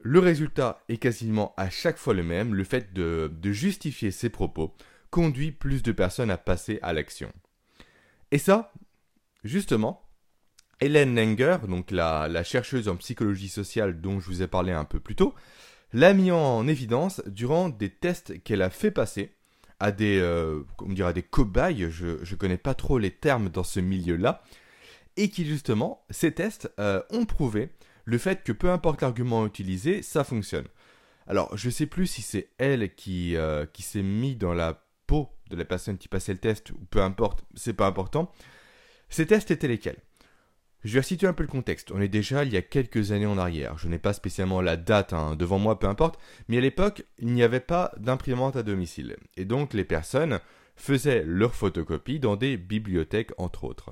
le 0.00 0.20
résultat 0.20 0.82
est 0.88 0.96
quasiment 0.96 1.52
à 1.58 1.68
chaque 1.68 1.98
fois 1.98 2.14
le 2.14 2.22
même, 2.22 2.54
le 2.54 2.64
fait 2.64 2.94
de, 2.94 3.30
justifier 3.44 4.10
ses 4.10 4.30
propos 4.30 4.74
conduit 5.10 5.52
plus 5.52 5.82
de 5.82 5.92
personnes 5.92 6.30
à 6.30 6.38
passer 6.38 6.78
à 6.80 6.94
l'action. 6.94 7.30
Et 8.30 8.38
ça, 8.38 8.72
justement, 9.44 10.08
Hélène 10.80 11.14
Langer, 11.14 11.58
donc 11.68 11.90
la, 11.90 12.26
la, 12.26 12.42
chercheuse 12.42 12.88
en 12.88 12.96
psychologie 12.96 13.50
sociale 13.50 14.00
dont 14.00 14.18
je 14.18 14.28
vous 14.28 14.40
ai 14.40 14.46
parlé 14.46 14.72
un 14.72 14.86
peu 14.86 14.98
plus 14.98 15.14
tôt, 15.14 15.34
l'a 15.92 16.14
mis 16.14 16.30
en 16.30 16.66
évidence 16.66 17.20
durant 17.26 17.68
des 17.68 17.90
tests 17.90 18.42
qu'elle 18.44 18.62
a 18.62 18.70
fait 18.70 18.90
passer 18.90 19.35
à 19.80 19.92
des, 19.92 20.18
euh, 20.18 20.62
cobayes, 21.30 21.90
je 21.90 22.06
ne 22.06 22.36
connais 22.36 22.58
pas 22.58 22.74
trop 22.74 22.98
les 22.98 23.10
termes 23.10 23.48
dans 23.48 23.64
ce 23.64 23.80
milieu-là, 23.80 24.42
et 25.16 25.30
qui 25.30 25.44
justement, 25.44 26.04
ces 26.10 26.32
tests 26.32 26.70
euh, 26.78 27.02
ont 27.10 27.24
prouvé 27.24 27.70
le 28.04 28.18
fait 28.18 28.42
que 28.44 28.52
peu 28.52 28.70
importe 28.70 29.02
l'argument 29.02 29.46
utilisé, 29.46 30.02
ça 30.02 30.24
fonctionne. 30.24 30.66
Alors, 31.26 31.56
je 31.56 31.70
sais 31.70 31.86
plus 31.86 32.06
si 32.06 32.22
c'est 32.22 32.50
elle 32.58 32.94
qui, 32.94 33.36
euh, 33.36 33.66
qui 33.66 33.82
s'est 33.82 34.02
mis 34.02 34.36
dans 34.36 34.54
la 34.54 34.84
peau 35.06 35.28
de 35.50 35.56
la 35.56 35.64
personne 35.64 35.98
qui 35.98 36.08
passait 36.08 36.32
le 36.32 36.38
test, 36.38 36.70
ou 36.70 36.78
peu 36.90 37.02
importe, 37.02 37.44
c'est 37.54 37.72
pas 37.72 37.86
important. 37.86 38.32
Ces 39.08 39.26
tests 39.26 39.50
étaient 39.50 39.68
lesquels? 39.68 39.98
Je 40.86 40.94
vais 40.94 41.02
situer 41.02 41.26
un 41.26 41.32
peu 41.32 41.42
le 41.42 41.48
contexte. 41.48 41.90
On 41.90 42.00
est 42.00 42.08
déjà 42.08 42.44
il 42.44 42.52
y 42.52 42.56
a 42.56 42.62
quelques 42.62 43.10
années 43.10 43.26
en 43.26 43.38
arrière. 43.38 43.76
Je 43.76 43.88
n'ai 43.88 43.98
pas 43.98 44.12
spécialement 44.12 44.60
la 44.60 44.76
date 44.76 45.12
hein, 45.12 45.34
devant 45.34 45.58
moi, 45.58 45.80
peu 45.80 45.88
importe. 45.88 46.18
Mais 46.48 46.58
à 46.58 46.60
l'époque, 46.60 47.04
il 47.18 47.32
n'y 47.32 47.42
avait 47.42 47.60
pas 47.60 47.92
d'imprimante 47.98 48.54
à 48.54 48.62
domicile. 48.62 49.16
Et 49.36 49.44
donc 49.44 49.74
les 49.74 49.84
personnes 49.84 50.38
faisaient 50.76 51.24
leurs 51.26 51.56
photocopies 51.56 52.20
dans 52.20 52.36
des 52.36 52.56
bibliothèques, 52.56 53.32
entre 53.36 53.64
autres. 53.64 53.90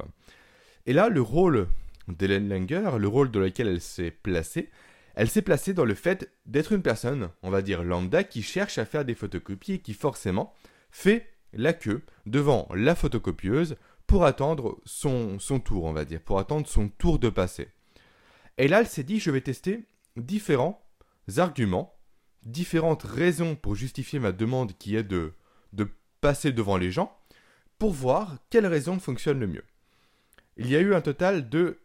Et 0.86 0.92
là, 0.92 1.08
le 1.08 1.20
rôle 1.20 1.66
d'Hélène 2.06 2.48
Langer, 2.48 2.98
le 2.98 3.08
rôle 3.08 3.30
dans 3.30 3.40
lequel 3.40 3.66
elle 3.66 3.80
s'est 3.80 4.12
placée, 4.12 4.70
elle 5.16 5.28
s'est 5.28 5.42
placée 5.42 5.74
dans 5.74 5.84
le 5.84 5.94
fait 5.94 6.30
d'être 6.46 6.72
une 6.72 6.82
personne, 6.82 7.30
on 7.42 7.50
va 7.50 7.62
dire 7.62 7.82
lambda, 7.82 8.22
qui 8.22 8.42
cherche 8.42 8.78
à 8.78 8.84
faire 8.84 9.04
des 9.04 9.14
photocopies 9.14 9.74
et 9.74 9.78
qui 9.78 9.94
forcément 9.94 10.54
fait 10.90 11.28
la 11.52 11.72
queue 11.72 12.02
devant 12.26 12.68
la 12.74 12.94
photocopieuse 12.94 13.76
pour 14.06 14.24
attendre 14.24 14.80
son, 14.84 15.38
tour, 15.64 15.84
on 15.84 15.92
va 15.92 16.04
dire, 16.04 16.20
pour 16.20 16.38
attendre 16.38 16.66
son 16.66 16.88
tour 16.88 17.18
de 17.18 17.28
passer. 17.28 17.68
Et 18.58 18.68
là, 18.68 18.80
elle 18.80 18.86
s'est 18.86 19.02
dit, 19.02 19.18
je 19.18 19.30
vais 19.30 19.40
tester 19.40 19.84
différents 20.16 20.82
arguments, 21.36 21.94
différentes 22.44 23.02
raisons 23.02 23.56
pour 23.56 23.74
justifier 23.74 24.18
ma 24.18 24.32
demande 24.32 24.76
qui 24.78 24.96
est 24.96 25.02
de, 25.02 25.32
de 25.72 25.88
passer 26.20 26.52
devant 26.52 26.76
les 26.76 26.92
gens, 26.92 27.16
pour 27.78 27.92
voir 27.92 28.36
quelle 28.50 28.66
raison 28.66 28.98
fonctionne 28.98 29.40
le 29.40 29.46
mieux. 29.46 29.64
Il 30.56 30.70
y 30.70 30.76
a 30.76 30.80
eu 30.80 30.94
un 30.94 31.00
total 31.00 31.48
de... 31.48 31.80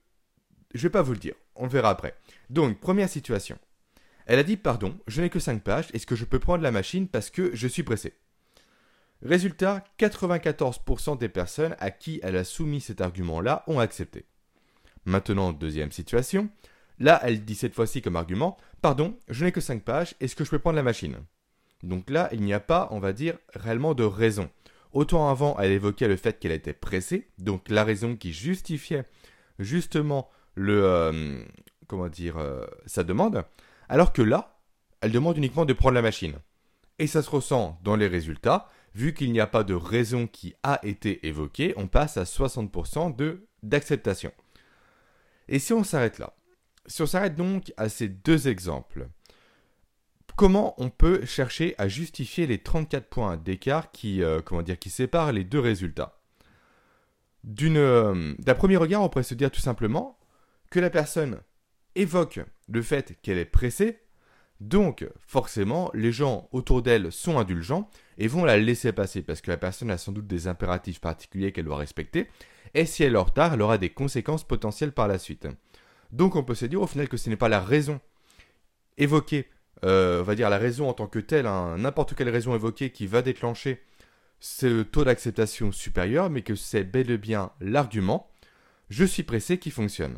Je 0.74 0.84
vais 0.84 0.92
pas 0.92 1.02
vous 1.02 1.14
le 1.14 1.20
dire, 1.20 1.36
on 1.56 1.64
le 1.64 1.70
verra 1.70 1.90
après. 1.90 2.16
Donc, 2.50 2.80
première 2.80 3.10
situation. 3.10 3.58
Elle 4.28 4.38
a 4.38 4.44
dit, 4.44 4.58
pardon, 4.58 4.96
je 5.08 5.22
n'ai 5.22 5.30
que 5.32 5.40
5 5.40 5.64
pages, 5.64 5.88
est-ce 5.94 6.06
que 6.06 6.16
je 6.16 6.26
peux 6.26 6.38
prendre 6.38 6.62
la 6.62 6.72
machine 6.72 7.08
parce 7.08 7.32
que 7.32 7.56
je 7.56 7.68
suis 7.68 7.82
pressé? 7.82 8.14
Résultat, 9.22 9.84
94% 10.00 11.18
des 11.18 11.30
personnes 11.30 11.76
à 11.80 11.92
qui 11.92 12.20
elle 12.24 12.38
a 12.38 12.44
soumis 12.44 12.82
cet 12.82 13.02
argument-là 13.02 13.64
ont 13.68 13.80
accepté. 13.80 14.26
Maintenant, 15.06 15.52
deuxième 15.52 15.92
situation. 15.92 16.50
Là, 17.00 17.20
elle 17.24 17.44
dit 17.44 17.56
cette 17.56 17.76
fois-ci 17.76 18.02
comme 18.02 18.16
argument 18.16 18.58
Pardon, 18.82 19.18
je 19.28 19.44
n'ai 19.44 19.52
que 19.52 19.62
5 19.62 19.84
pages, 19.84 20.16
est-ce 20.20 20.36
que 20.36 20.46
je 20.46 20.50
peux 20.50 20.60
prendre 20.60 20.78
la 20.78 20.84
machine? 20.84 21.18
Donc 21.84 22.10
là, 22.10 22.30
il 22.32 22.42
n'y 22.42 22.54
a 22.54 22.60
pas, 22.60 22.88
on 22.92 23.00
va 23.00 23.14
dire, 23.14 23.38
réellement 23.54 23.94
de 23.94 24.04
raison. 24.04 24.50
Autant 24.92 25.30
avant, 25.30 25.58
elle 25.60 25.72
évoquait 25.72 26.08
le 26.08 26.16
fait 26.16 26.40
qu'elle 26.40 26.52
était 26.52 26.74
pressée, 26.74 27.30
donc 27.38 27.70
la 27.70 27.84
raison 27.84 28.16
qui 28.16 28.34
justifiait 28.34 29.06
justement 29.60 30.30
le. 30.56 30.84
Euh, 30.84 31.44
comment 31.88 32.10
dire. 32.10 32.38
Euh, 32.38 32.66
sa 32.86 33.04
demande, 33.04 33.44
alors 33.88 34.14
que 34.14 34.22
là, 34.22 34.60
elle 35.02 35.12
demande 35.12 35.38
uniquement 35.38 35.66
de 35.66 35.74
prendre 35.74 35.96
la 35.96 36.02
machine. 36.02 36.36
Et 36.98 37.08
ça 37.08 37.22
se 37.22 37.30
ressent 37.30 37.80
dans 37.84 37.96
les 37.96 38.08
résultats, 38.08 38.68
vu 39.00 39.13
qu'il 39.13 39.32
n'y 39.32 39.39
a 39.39 39.48
pas 39.48 39.63
de 39.63 39.74
raison 39.74 40.27
qui 40.27 40.56
a 40.62 40.82
été 40.84 41.25
évoquée, 41.25 41.74
on 41.77 41.88
passe 41.88 42.18
à 42.18 42.24
60% 42.24 43.15
de 43.15 43.48
d'acceptation. 43.63 44.32
Et 45.48 45.60
si 45.60 45.72
on 45.74 45.84
s'arrête 45.84 46.20
là? 46.20 46.34
Si 46.86 47.01
on 47.01 47.06
s'arrête 47.06 47.36
donc 47.36 47.74
à 47.77 47.88
ces 47.88 48.10
deux 48.10 48.50
exemples, 48.50 49.08
comment 50.36 50.75
on 50.77 50.89
peut 50.89 51.25
chercher 51.25 51.75
à 51.77 51.88
justifier 51.88 52.46
les 52.46 52.58
34 52.58 53.08
points 53.08 53.38
d'écart 53.38 53.91
qui, 53.91 54.22
euh, 54.22 54.41
qui 54.79 54.89
séparent 54.89 55.32
les 55.32 55.44
deux 55.46 55.60
résultats? 55.60 56.20
Euh, 57.62 58.34
D'un 58.38 58.56
premier 58.56 58.77
regard, 58.77 59.01
on 59.01 59.10
pourrait 59.10 59.24
se 59.24 59.34
dire 59.34 59.51
tout 59.51 59.62
simplement 59.62 60.20
que 60.70 60.79
la 60.79 60.89
personne 60.89 61.39
évoque 61.96 62.41
le 62.68 62.82
fait 62.82 63.18
qu'elle 63.22 63.38
est 63.38 63.46
pressée, 63.46 64.00
donc 64.60 65.08
forcément 65.25 65.89
les 65.94 66.12
gens 66.12 66.50
autour 66.51 66.82
d'elle 66.82 67.12
sont 67.12 67.39
indulgents 67.39 67.89
et 68.20 68.28
vont 68.28 68.46
la 68.46 68.58
laisser 68.58 68.92
passer 68.92 69.24
parce 69.24 69.42
que 69.42 69.50
la 69.50 69.58
personne 69.58 69.90
a 69.90 69.98
sans 69.98 70.12
doute 70.12 70.28
des 70.28 70.48
impératifs 70.48 71.02
particuliers 71.02 71.52
qu'elle 71.52 71.66
doit 71.66 71.78
respecter, 71.78 72.28
et 72.76 72.86
si 72.86 73.04
elle 73.04 73.16
est 73.16 73.18
en 73.18 73.24
retard, 73.24 73.54
elle 73.54 73.62
aura 73.62 73.80
des 73.80 73.90
conséquences 73.90 74.44
potentielles 74.44 74.92
par 74.92 75.08
la 75.08 75.18
suite. 75.18 75.48
Donc 76.12 76.36
on 76.36 76.44
peut 76.44 76.56
se 76.56 76.66
dire 76.66 76.82
au 76.82 76.88
final 76.88 77.10
que 77.10 77.18
ce 77.18 77.30
n'est 77.30 77.38
pas 77.38 77.50
la 77.50 77.62
raison 77.62 78.00
évoquée, 78.98 79.48
euh, 79.84 80.22
on 80.22 80.24
va 80.24 80.36
dire 80.36 80.50
la 80.50 80.58
raison 80.58 80.88
en 80.90 80.94
tant 80.94 81.08
que 81.08 81.20
telle, 81.20 81.48
hein, 81.48 81.78
n'importe 81.78 82.14
quelle 82.14 82.30
raison 82.30 82.54
évoquée 82.54 82.92
qui 82.92 83.08
va 83.08 83.22
déclencher 83.22 83.82
ce 84.40 84.84
taux 84.84 85.04
d'acceptation 85.04 85.72
supérieur, 85.72 86.30
mais 86.30 86.42
que 86.42 86.56
c'est 86.56 86.84
bel 86.84 87.10
et 87.10 87.18
bien 87.18 87.52
l'argument 87.60 88.30
je 88.90 89.06
suis 89.06 89.24
pressé 89.24 89.58
qui 89.60 89.72
fonctionne. 89.72 90.18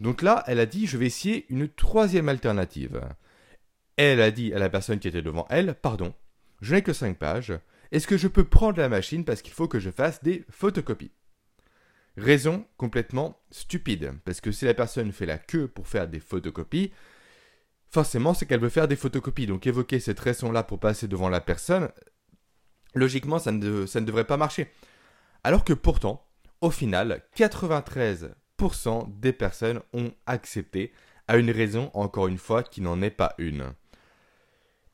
Donc 0.00 0.22
là, 0.22 0.44
elle 0.46 0.60
a 0.60 0.66
dit 0.66 0.86
je 0.86 0.96
vais 0.96 1.06
essayer 1.06 1.46
une 1.48 1.68
troisième 1.68 2.28
alternative. 2.28 3.00
Elle 3.96 4.20
a 4.20 4.30
dit 4.30 4.52
à 4.54 4.58
la 4.58 4.68
personne 4.68 4.98
qui 4.98 5.08
était 5.08 5.22
devant 5.22 5.46
elle, 5.50 5.74
pardon, 5.74 6.14
je 6.60 6.74
n'ai 6.74 6.82
que 6.82 6.92
5 6.92 7.18
pages. 7.18 7.52
Est-ce 7.92 8.06
que 8.06 8.16
je 8.16 8.28
peux 8.28 8.44
prendre 8.44 8.78
la 8.78 8.88
machine 8.88 9.24
parce 9.24 9.42
qu'il 9.42 9.52
faut 9.52 9.68
que 9.68 9.78
je 9.78 9.90
fasse 9.90 10.22
des 10.22 10.44
photocopies? 10.50 11.12
Raison 12.16 12.66
complètement 12.76 13.38
stupide, 13.50 14.12
parce 14.24 14.40
que 14.40 14.50
si 14.50 14.64
la 14.64 14.74
personne 14.74 15.12
fait 15.12 15.26
la 15.26 15.38
queue 15.38 15.68
pour 15.68 15.86
faire 15.86 16.08
des 16.08 16.20
photocopies, 16.20 16.92
forcément 17.90 18.32
c'est 18.32 18.46
qu'elle 18.46 18.60
veut 18.60 18.70
faire 18.70 18.88
des 18.88 18.96
photocopies. 18.96 19.46
Donc 19.46 19.66
évoquer 19.66 20.00
cette 20.00 20.20
raison-là 20.20 20.62
pour 20.62 20.80
passer 20.80 21.08
devant 21.08 21.28
la 21.28 21.40
personne, 21.40 21.90
logiquement 22.94 23.38
ça 23.38 23.52
ne, 23.52 23.84
ça 23.86 24.00
ne 24.00 24.06
devrait 24.06 24.24
pas 24.24 24.38
marcher. 24.38 24.72
Alors 25.44 25.62
que 25.62 25.74
pourtant, 25.74 26.26
au 26.62 26.70
final, 26.70 27.22
93% 27.36 29.20
des 29.20 29.32
personnes 29.32 29.80
ont 29.92 30.12
accepté 30.24 30.92
à 31.28 31.36
une 31.36 31.50
raison, 31.50 31.90
encore 31.92 32.28
une 32.28 32.38
fois, 32.38 32.62
qui 32.62 32.80
n'en 32.80 33.02
est 33.02 33.10
pas 33.10 33.34
une. 33.38 33.74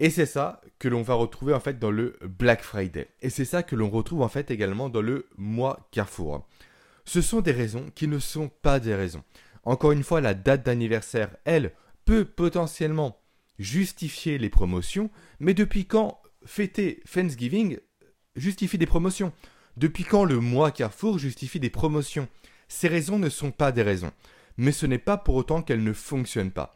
Et 0.02 0.10
c'est 0.10 0.26
ça 0.26 0.60
que 0.80 0.88
l'on 0.88 1.02
va 1.02 1.14
retrouver 1.14 1.54
en 1.54 1.60
fait 1.60 1.78
dans 1.78 1.92
le 1.92 2.18
Black 2.22 2.64
Friday. 2.64 3.06
Et 3.20 3.30
c'est 3.30 3.44
ça 3.44 3.62
que 3.62 3.76
l'on 3.76 3.88
retrouve 3.88 4.22
en 4.22 4.28
fait 4.28 4.50
également 4.50 4.88
dans 4.88 5.00
le 5.00 5.28
mois 5.36 5.88
Carrefour. 5.92 6.44
Ce 7.04 7.20
sont 7.20 7.40
des 7.40 7.52
raisons 7.52 7.86
qui 7.94 8.08
ne 8.08 8.18
sont 8.18 8.48
pas 8.48 8.80
des 8.80 8.96
raisons. 8.96 9.22
Encore 9.62 9.92
une 9.92 10.02
fois, 10.02 10.20
la 10.20 10.34
date 10.34 10.66
d'anniversaire, 10.66 11.36
elle, 11.44 11.72
peut 12.04 12.24
potentiellement 12.24 13.16
justifier 13.60 14.38
les 14.38 14.50
promotions, 14.50 15.08
mais 15.38 15.54
depuis 15.54 15.86
quand 15.86 16.20
fêter 16.44 17.00
Thanksgiving 17.08 17.78
justifie 18.34 18.78
des 18.78 18.86
promotions? 18.86 19.32
Depuis 19.76 20.02
quand 20.02 20.24
le 20.24 20.40
mois 20.40 20.72
Carrefour 20.72 21.20
justifie 21.20 21.60
des 21.60 21.70
promotions? 21.70 22.26
Ces 22.66 22.88
raisons 22.88 23.20
ne 23.20 23.28
sont 23.28 23.52
pas 23.52 23.70
des 23.70 23.84
raisons, 23.84 24.10
mais 24.56 24.72
ce 24.72 24.86
n'est 24.86 24.98
pas 24.98 25.16
pour 25.16 25.36
autant 25.36 25.62
qu'elles 25.62 25.84
ne 25.84 25.92
fonctionnent 25.92 26.50
pas. 26.50 26.74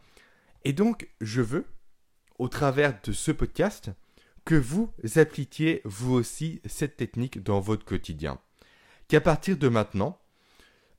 Et 0.63 0.73
donc, 0.73 1.09
je 1.21 1.43
veux 1.43 1.67
au 2.39 2.49
travers 2.49 2.99
de 3.03 3.13
ce 3.13 3.33
podcast 3.33 3.91
que 4.45 4.55
vous 4.55 4.93
appliquiez 5.17 5.83
vous 5.85 6.15
aussi 6.15 6.61
cette 6.65 6.97
technique 6.97 7.43
dans 7.43 7.61
votre 7.61 7.85
quotidien. 7.85 8.39
Qu'à 9.09 9.21
partir 9.21 9.57
de 9.57 9.69
maintenant, 9.69 10.19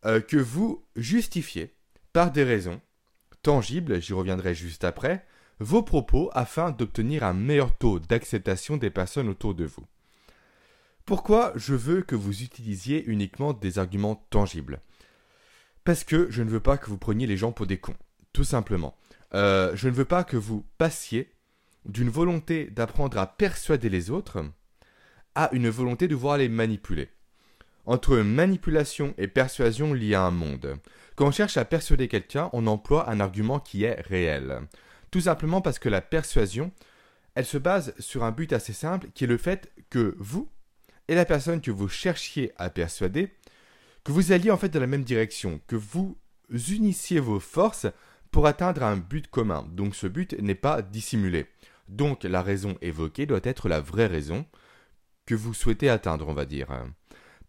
euh, 0.06 0.22
que 0.22 0.38
vous 0.38 0.84
justifiez 0.96 1.74
par 2.14 2.32
des 2.32 2.44
raisons 2.44 2.82
tangibles, 3.42 4.02
j'y 4.02 4.14
reviendrai 4.14 4.54
juste 4.54 4.84
après, 4.84 5.26
vos 5.60 5.82
propos 5.82 6.30
afin 6.34 6.72
d'obtenir 6.72 7.24
un 7.24 7.34
meilleur 7.34 7.76
taux 7.78 8.00
d'acceptation 8.00 8.78
des 8.78 8.90
personnes 8.90 9.30
autour 9.30 9.56
de 9.56 9.66
vous. 9.66 9.86
Pourquoi 11.06 11.54
je 11.56 11.74
veux 11.74 12.02
que 12.02 12.16
vous 12.16 12.44
utilisiez 12.44 13.06
uniquement 13.06 13.54
des 13.54 13.80
arguments 13.80 14.28
tangibles? 14.30 14.82
Parce 15.86 16.04
que 16.04 16.30
je 16.30 16.44
ne 16.44 16.50
veux 16.50 16.60
pas 16.60 16.78
que 16.78 16.90
vous 16.90 16.98
preniez 16.98 17.28
les 17.28 17.38
gens 17.38 17.54
pour 17.54 17.66
des 17.66 17.78
cons, 17.78 17.96
tout 18.34 18.44
simplement. 18.44 18.94
Euh, 19.34 19.76
je 19.76 19.90
ne 19.90 19.94
veux 19.94 20.06
pas 20.06 20.24
que 20.24 20.38
vous 20.38 20.66
passiez 20.78 21.32
d'une 21.86 22.10
volonté 22.10 22.66
d'apprendre 22.66 23.18
à 23.18 23.28
persuader 23.28 23.90
les 23.90 24.10
autres 24.10 24.44
à 25.36 25.50
une 25.54 25.70
volonté 25.70 26.08
de 26.08 26.16
voir 26.16 26.38
les 26.38 26.50
manipuler. 26.50 27.10
entre 27.86 28.18
manipulation 28.18 29.14
et 29.18 29.28
persuasion, 29.28 29.96
il 29.96 30.04
y 30.04 30.14
a 30.14 30.22
un 30.22 30.32
monde. 30.32 30.78
Quand 31.16 31.28
on 31.28 31.32
cherche 31.32 31.56
à 31.56 31.64
persuader 31.64 32.10
quelqu'un, 32.10 32.50
on 32.52 32.68
emploie 32.68 33.10
un 33.10 33.22
argument 33.22 33.60
qui 33.60 33.86
est 33.86 34.02
réel. 34.02 34.60
Tout 35.10 35.22
simplement 35.22 35.62
parce 35.62 35.80
que 35.80 35.88
la 35.88 36.02
persuasion, 36.02 36.72
elle 37.34 37.46
se 37.46 37.58
base 37.58 37.94
sur 37.98 38.24
un 38.26 38.32
but 38.32 38.52
assez 38.52 38.74
simple, 38.74 39.08
qui 39.14 39.24
est 39.24 39.28
le 39.28 39.38
fait 39.38 39.72
que 39.90 40.16
vous 40.20 40.50
et 41.08 41.16
la 41.16 41.24
personne 41.24 41.62
que 41.62 41.72
vous 41.72 41.88
cherchiez 41.88 42.52
à 42.58 42.70
persuader, 42.70 43.32
que 44.04 44.12
vous 44.12 44.32
alliez 44.32 44.52
en 44.52 44.58
fait 44.58 44.70
dans 44.70 44.82
la 44.82 44.88
même 44.88 45.04
direction, 45.06 45.62
que 45.68 45.78
vous 45.78 46.18
unissiez 46.50 47.20
vos 47.20 47.40
forces 47.40 47.88
pour 48.32 48.48
atteindre 48.48 48.84
un 48.84 48.98
but 48.98 49.28
commun. 49.28 49.68
Donc 49.72 49.96
ce 49.96 50.08
but 50.08 50.34
n'est 50.40 50.56
pas 50.56 50.82
dissimulé. 50.82 51.48
Donc 51.88 52.24
la 52.24 52.42
raison 52.42 52.78
évoquée 52.82 53.26
doit 53.26 53.40
être 53.44 53.70
la 53.70 53.80
vraie 53.80 54.08
raison 54.08 54.46
que 55.26 55.36
vous 55.36 55.54
souhaitez 55.54 55.90
atteindre, 55.90 56.28
on 56.28 56.34
va 56.34 56.46
dire. 56.46 56.68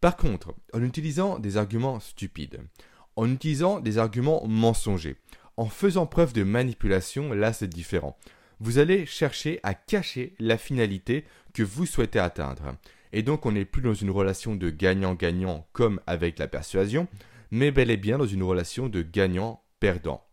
Par 0.00 0.16
contre, 0.16 0.54
en 0.72 0.82
utilisant 0.82 1.38
des 1.38 1.56
arguments 1.56 2.00
stupides, 2.00 2.60
en 3.16 3.30
utilisant 3.30 3.80
des 3.80 3.98
arguments 3.98 4.46
mensongers, 4.46 5.16
en 5.56 5.66
faisant 5.66 6.06
preuve 6.06 6.32
de 6.32 6.44
manipulation, 6.44 7.32
là 7.32 7.52
c'est 7.52 7.68
différent. 7.68 8.16
Vous 8.60 8.78
allez 8.78 9.06
chercher 9.06 9.60
à 9.62 9.74
cacher 9.74 10.34
la 10.38 10.58
finalité 10.58 11.24
que 11.52 11.62
vous 11.62 11.86
souhaitez 11.86 12.18
atteindre. 12.18 12.76
Et 13.12 13.22
donc 13.22 13.46
on 13.46 13.52
n'est 13.52 13.64
plus 13.64 13.82
dans 13.82 13.94
une 13.94 14.10
relation 14.10 14.54
de 14.54 14.70
gagnant-gagnant 14.70 15.66
comme 15.72 16.00
avec 16.06 16.38
la 16.38 16.46
persuasion, 16.46 17.08
mais 17.50 17.70
bel 17.70 17.90
et 17.90 17.96
bien 17.96 18.18
dans 18.18 18.26
une 18.26 18.42
relation 18.42 18.88
de 18.88 19.02
gagnant-perdant. 19.02 20.27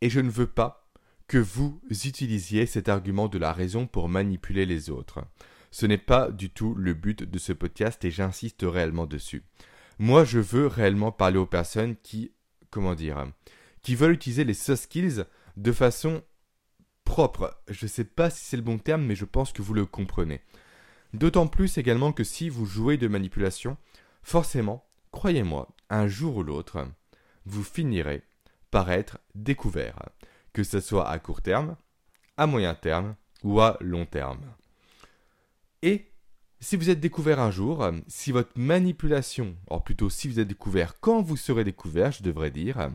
Et 0.00 0.10
je 0.10 0.20
ne 0.20 0.30
veux 0.30 0.46
pas 0.46 0.90
que 1.26 1.38
vous 1.38 1.80
utilisiez 1.90 2.66
cet 2.66 2.88
argument 2.88 3.28
de 3.28 3.38
la 3.38 3.52
raison 3.52 3.86
pour 3.86 4.08
manipuler 4.08 4.66
les 4.66 4.90
autres. 4.90 5.24
Ce 5.70 5.86
n'est 5.86 5.98
pas 5.98 6.30
du 6.30 6.50
tout 6.50 6.74
le 6.74 6.94
but 6.94 7.22
de 7.22 7.38
ce 7.38 7.52
podcast 7.52 8.04
et 8.04 8.10
j'insiste 8.10 8.64
réellement 8.64 9.06
dessus. 9.06 9.44
Moi, 9.98 10.24
je 10.24 10.40
veux 10.40 10.66
réellement 10.66 11.12
parler 11.12 11.38
aux 11.38 11.46
personnes 11.46 11.94
qui, 12.02 12.32
comment 12.70 12.94
dire, 12.94 13.26
qui 13.82 13.94
veulent 13.94 14.14
utiliser 14.14 14.44
les 14.44 14.54
soft 14.54 14.84
skills 14.84 15.24
de 15.56 15.72
façon 15.72 16.22
propre. 17.04 17.62
Je 17.68 17.84
ne 17.84 17.88
sais 17.90 18.04
pas 18.04 18.30
si 18.30 18.44
c'est 18.44 18.56
le 18.56 18.62
bon 18.62 18.78
terme, 18.78 19.04
mais 19.04 19.14
je 19.14 19.24
pense 19.24 19.52
que 19.52 19.62
vous 19.62 19.74
le 19.74 19.86
comprenez. 19.86 20.40
D'autant 21.12 21.46
plus 21.46 21.78
également 21.78 22.12
que 22.12 22.24
si 22.24 22.48
vous 22.48 22.66
jouez 22.66 22.96
de 22.96 23.08
manipulation, 23.08 23.76
forcément, 24.22 24.88
croyez-moi, 25.12 25.68
un 25.90 26.06
jour 26.06 26.36
ou 26.36 26.42
l'autre, 26.42 26.88
vous 27.46 27.64
finirez 27.64 28.22
par 28.70 28.90
être 28.90 29.18
découvert, 29.34 29.98
que 30.52 30.62
ce 30.62 30.80
soit 30.80 31.08
à 31.08 31.18
court 31.18 31.42
terme, 31.42 31.76
à 32.36 32.46
moyen 32.46 32.74
terme 32.74 33.16
ou 33.42 33.60
à 33.60 33.76
long 33.80 34.06
terme. 34.06 34.40
Et 35.82 36.10
si 36.60 36.76
vous 36.76 36.90
êtes 36.90 37.00
découvert 37.00 37.40
un 37.40 37.50
jour, 37.50 37.86
si 38.06 38.32
votre 38.32 38.52
manipulation, 38.56 39.56
or 39.68 39.82
plutôt 39.82 40.10
si 40.10 40.28
vous 40.28 40.40
êtes 40.40 40.48
découvert 40.48 41.00
quand 41.00 41.22
vous 41.22 41.36
serez 41.36 41.64
découvert, 41.64 42.12
je 42.12 42.22
devrais 42.22 42.50
dire, 42.50 42.90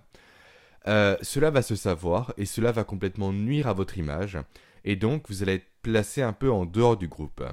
euh, 0.88 1.18
cela 1.22 1.50
va 1.50 1.64
se 1.64 1.76
savoir 1.76 2.34
et 2.38 2.46
cela 2.46 2.72
va 2.72 2.84
complètement 2.84 3.34
nuire 3.34 3.68
à 3.68 3.74
votre 3.74 3.98
image, 3.98 4.38
et 4.84 4.96
donc 4.96 5.28
vous 5.30 5.42
allez 5.42 5.56
être 5.56 5.68
placé 5.82 6.22
un 6.22 6.34
peu 6.34 6.52
en 6.52 6.66
dehors 6.66 6.96
du 6.96 7.08
groupe. 7.08 7.44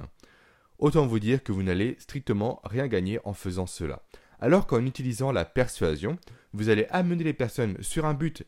Autant 0.77 1.07
vous 1.07 1.19
dire 1.19 1.43
que 1.43 1.51
vous 1.51 1.63
n'allez 1.63 1.95
strictement 1.99 2.61
rien 2.63 2.87
gagner 2.87 3.19
en 3.23 3.33
faisant 3.33 3.65
cela. 3.65 4.03
Alors 4.39 4.67
qu'en 4.67 4.85
utilisant 4.85 5.31
la 5.31 5.45
persuasion, 5.45 6.17
vous 6.53 6.69
allez 6.69 6.87
amener 6.89 7.23
les 7.23 7.33
personnes 7.33 7.77
sur 7.81 8.05
un 8.05 8.13
but 8.13 8.45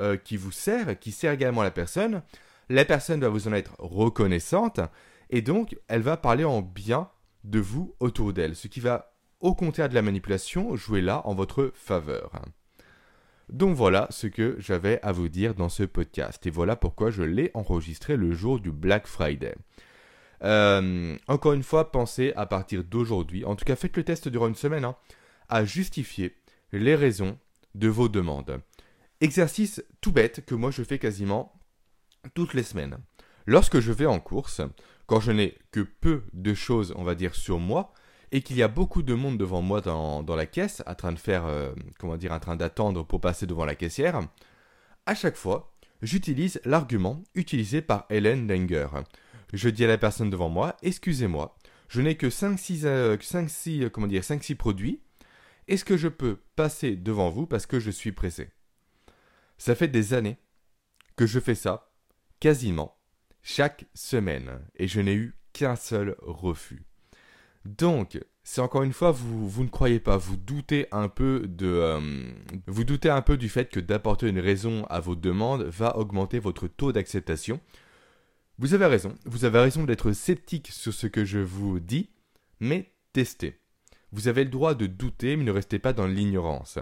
euh, 0.00 0.16
qui 0.16 0.36
vous 0.36 0.52
sert, 0.52 0.98
qui 0.98 1.12
sert 1.12 1.32
également 1.32 1.62
la 1.62 1.70
personne, 1.70 2.22
la 2.68 2.84
personne 2.84 3.20
va 3.20 3.28
vous 3.28 3.48
en 3.48 3.52
être 3.52 3.74
reconnaissante, 3.78 4.80
et 5.30 5.42
donc 5.42 5.76
elle 5.88 6.02
va 6.02 6.16
parler 6.16 6.44
en 6.44 6.62
bien 6.62 7.08
de 7.44 7.60
vous 7.60 7.94
autour 8.00 8.32
d'elle, 8.32 8.56
ce 8.56 8.68
qui 8.68 8.80
va, 8.80 9.14
au 9.40 9.54
contraire 9.54 9.88
de 9.88 9.94
la 9.94 10.02
manipulation, 10.02 10.74
jouer 10.74 11.02
là 11.02 11.22
en 11.26 11.34
votre 11.34 11.70
faveur. 11.74 12.32
Donc 13.50 13.76
voilà 13.76 14.06
ce 14.10 14.26
que 14.26 14.56
j'avais 14.58 15.00
à 15.02 15.12
vous 15.12 15.28
dire 15.28 15.54
dans 15.54 15.68
ce 15.68 15.82
podcast, 15.82 16.46
et 16.46 16.50
voilà 16.50 16.76
pourquoi 16.76 17.10
je 17.10 17.22
l'ai 17.22 17.50
enregistré 17.54 18.16
le 18.16 18.32
jour 18.32 18.58
du 18.58 18.72
Black 18.72 19.06
Friday. 19.06 19.54
Euh, 20.42 21.16
encore 21.28 21.52
une 21.52 21.62
fois, 21.62 21.92
pensez 21.92 22.32
à 22.36 22.46
partir 22.46 22.84
d'aujourd'hui, 22.84 23.44
en 23.44 23.54
tout 23.54 23.64
cas 23.64 23.76
faites 23.76 23.96
le 23.96 24.04
test 24.04 24.28
durant 24.28 24.48
une 24.48 24.54
semaine, 24.54 24.84
hein, 24.84 24.96
à 25.48 25.64
justifier 25.64 26.34
les 26.72 26.94
raisons 26.94 27.38
de 27.74 27.88
vos 27.88 28.08
demandes. 28.08 28.60
Exercice 29.20 29.82
tout 30.00 30.12
bête 30.12 30.44
que 30.44 30.54
moi 30.54 30.70
je 30.70 30.82
fais 30.82 30.98
quasiment 30.98 31.58
toutes 32.34 32.54
les 32.54 32.62
semaines. 32.62 32.98
Lorsque 33.46 33.80
je 33.80 33.92
vais 33.92 34.06
en 34.06 34.20
course, 34.20 34.62
quand 35.06 35.20
je 35.20 35.32
n'ai 35.32 35.58
que 35.70 35.80
peu 35.80 36.22
de 36.32 36.54
choses, 36.54 36.94
on 36.96 37.04
va 37.04 37.14
dire, 37.14 37.34
sur 37.34 37.58
moi, 37.58 37.92
et 38.32 38.42
qu'il 38.42 38.56
y 38.56 38.62
a 38.62 38.68
beaucoup 38.68 39.02
de 39.02 39.14
monde 39.14 39.38
devant 39.38 39.62
moi 39.62 39.80
dans, 39.80 40.24
la 40.34 40.46
caisse, 40.46 40.82
en 40.86 40.94
train 40.94 41.12
de 41.12 41.18
faire, 41.18 41.46
euh, 41.46 41.72
comment 41.98 42.16
dire, 42.16 42.32
en 42.32 42.40
train 42.40 42.56
d'attendre 42.56 43.04
pour 43.04 43.20
passer 43.20 43.46
devant 43.46 43.64
la 43.64 43.74
caissière, 43.74 44.20
à 45.06 45.14
chaque 45.14 45.36
fois, 45.36 45.72
j'utilise 46.02 46.60
l'argument 46.64 47.22
utilisé 47.34 47.82
par 47.82 48.06
Helen 48.08 48.48
Langer. 48.48 48.88
Je 49.52 49.68
dis 49.68 49.84
à 49.84 49.88
la 49.88 49.98
personne 49.98 50.30
devant 50.30 50.48
moi, 50.48 50.76
excusez-moi, 50.82 51.54
je 51.88 52.00
n'ai 52.00 52.16
que 52.16 52.26
5-6 52.26 52.86
euh, 52.86 53.16
euh, 53.16 53.88
comment 53.90 54.06
dire, 54.06 54.22
5-6 54.22 54.56
produits, 54.56 55.00
est-ce 55.68 55.84
que 55.84 55.96
je 55.96 56.08
peux 56.08 56.36
passer 56.56 56.96
devant 56.96 57.30
vous 57.30 57.46
parce 57.46 57.66
que 57.66 57.80
je 57.80 57.90
suis 57.90 58.12
pressé? 58.12 58.50
Ça 59.58 59.74
fait 59.74 59.88
des 59.88 60.14
années 60.14 60.38
que 61.16 61.26
je 61.26 61.40
fais 61.40 61.54
ça, 61.54 61.92
quasiment 62.40 62.96
chaque 63.42 63.84
semaine, 63.94 64.60
et 64.76 64.88
je 64.88 65.00
n'ai 65.00 65.14
eu 65.14 65.36
qu'un 65.52 65.76
seul 65.76 66.16
refus. 66.20 66.84
Donc, 67.64 68.18
c'est 68.42 68.60
encore 68.60 68.82
une 68.82 68.92
fois, 68.92 69.10
vous, 69.10 69.64
ne 69.64 69.68
croyez 69.68 70.00
pas, 70.00 70.16
vous 70.18 70.36
doutez 70.36 70.86
un 70.92 71.08
peu 71.08 71.46
de, 71.46 71.66
euh, 71.66 72.00
vous 72.66 72.84
doutez 72.84 73.08
un 73.08 73.22
peu 73.22 73.36
du 73.38 73.48
fait 73.48 73.70
que 73.70 73.80
d'apporter 73.80 74.28
une 74.28 74.38
raison 74.38 74.84
à 74.90 75.00
vos 75.00 75.14
demandes 75.14 75.62
va 75.62 75.96
augmenter 75.96 76.38
votre 76.38 76.68
taux 76.68 76.92
d'acceptation. 76.92 77.60
Vous 78.58 78.74
avez 78.74 78.86
raison, 78.86 79.14
vous 79.24 79.44
avez 79.44 79.60
raison 79.60 79.84
d'être 79.84 80.12
sceptique 80.12 80.68
sur 80.68 80.92
ce 80.92 81.06
que 81.06 81.24
je 81.24 81.38
vous 81.38 81.80
dis, 81.80 82.10
mais 82.60 82.92
testez. 83.12 83.63
Vous 84.14 84.28
avez 84.28 84.44
le 84.44 84.50
droit 84.50 84.74
de 84.74 84.86
douter, 84.86 85.36
mais 85.36 85.44
ne 85.44 85.50
restez 85.50 85.78
pas 85.78 85.92
dans 85.92 86.06
l'ignorance. 86.06 86.78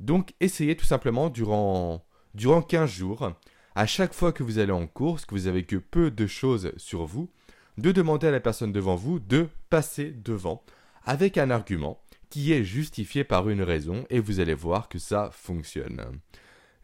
Donc, 0.00 0.34
essayez 0.40 0.76
tout 0.76 0.86
simplement 0.86 1.28
durant, 1.28 2.06
durant 2.34 2.62
15 2.62 2.88
jours 2.88 3.32
à 3.74 3.86
chaque 3.86 4.14
fois 4.14 4.32
que 4.32 4.42
vous 4.42 4.58
allez 4.58 4.72
en 4.72 4.86
course, 4.86 5.26
que 5.26 5.34
vous 5.34 5.48
avez 5.48 5.64
que 5.64 5.76
peu 5.76 6.10
de 6.10 6.26
choses 6.26 6.72
sur 6.78 7.04
vous, 7.04 7.28
de 7.76 7.92
demander 7.92 8.28
à 8.28 8.30
la 8.30 8.40
personne 8.40 8.72
devant 8.72 8.96
vous 8.96 9.18
de 9.18 9.48
passer 9.68 10.12
devant 10.12 10.64
avec 11.04 11.36
un 11.36 11.50
argument 11.50 12.00
qui 12.30 12.52
est 12.52 12.64
justifié 12.64 13.22
par 13.22 13.48
une 13.48 13.62
raison 13.62 14.06
et 14.08 14.18
vous 14.18 14.40
allez 14.40 14.54
voir 14.54 14.88
que 14.88 14.98
ça 14.98 15.30
fonctionne. 15.32 16.20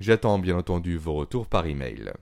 J'attends 0.01 0.39
bien 0.39 0.57
entendu 0.57 0.97
vos 0.97 1.15
retours 1.15 1.47
par 1.47 1.67
email. 1.67 2.13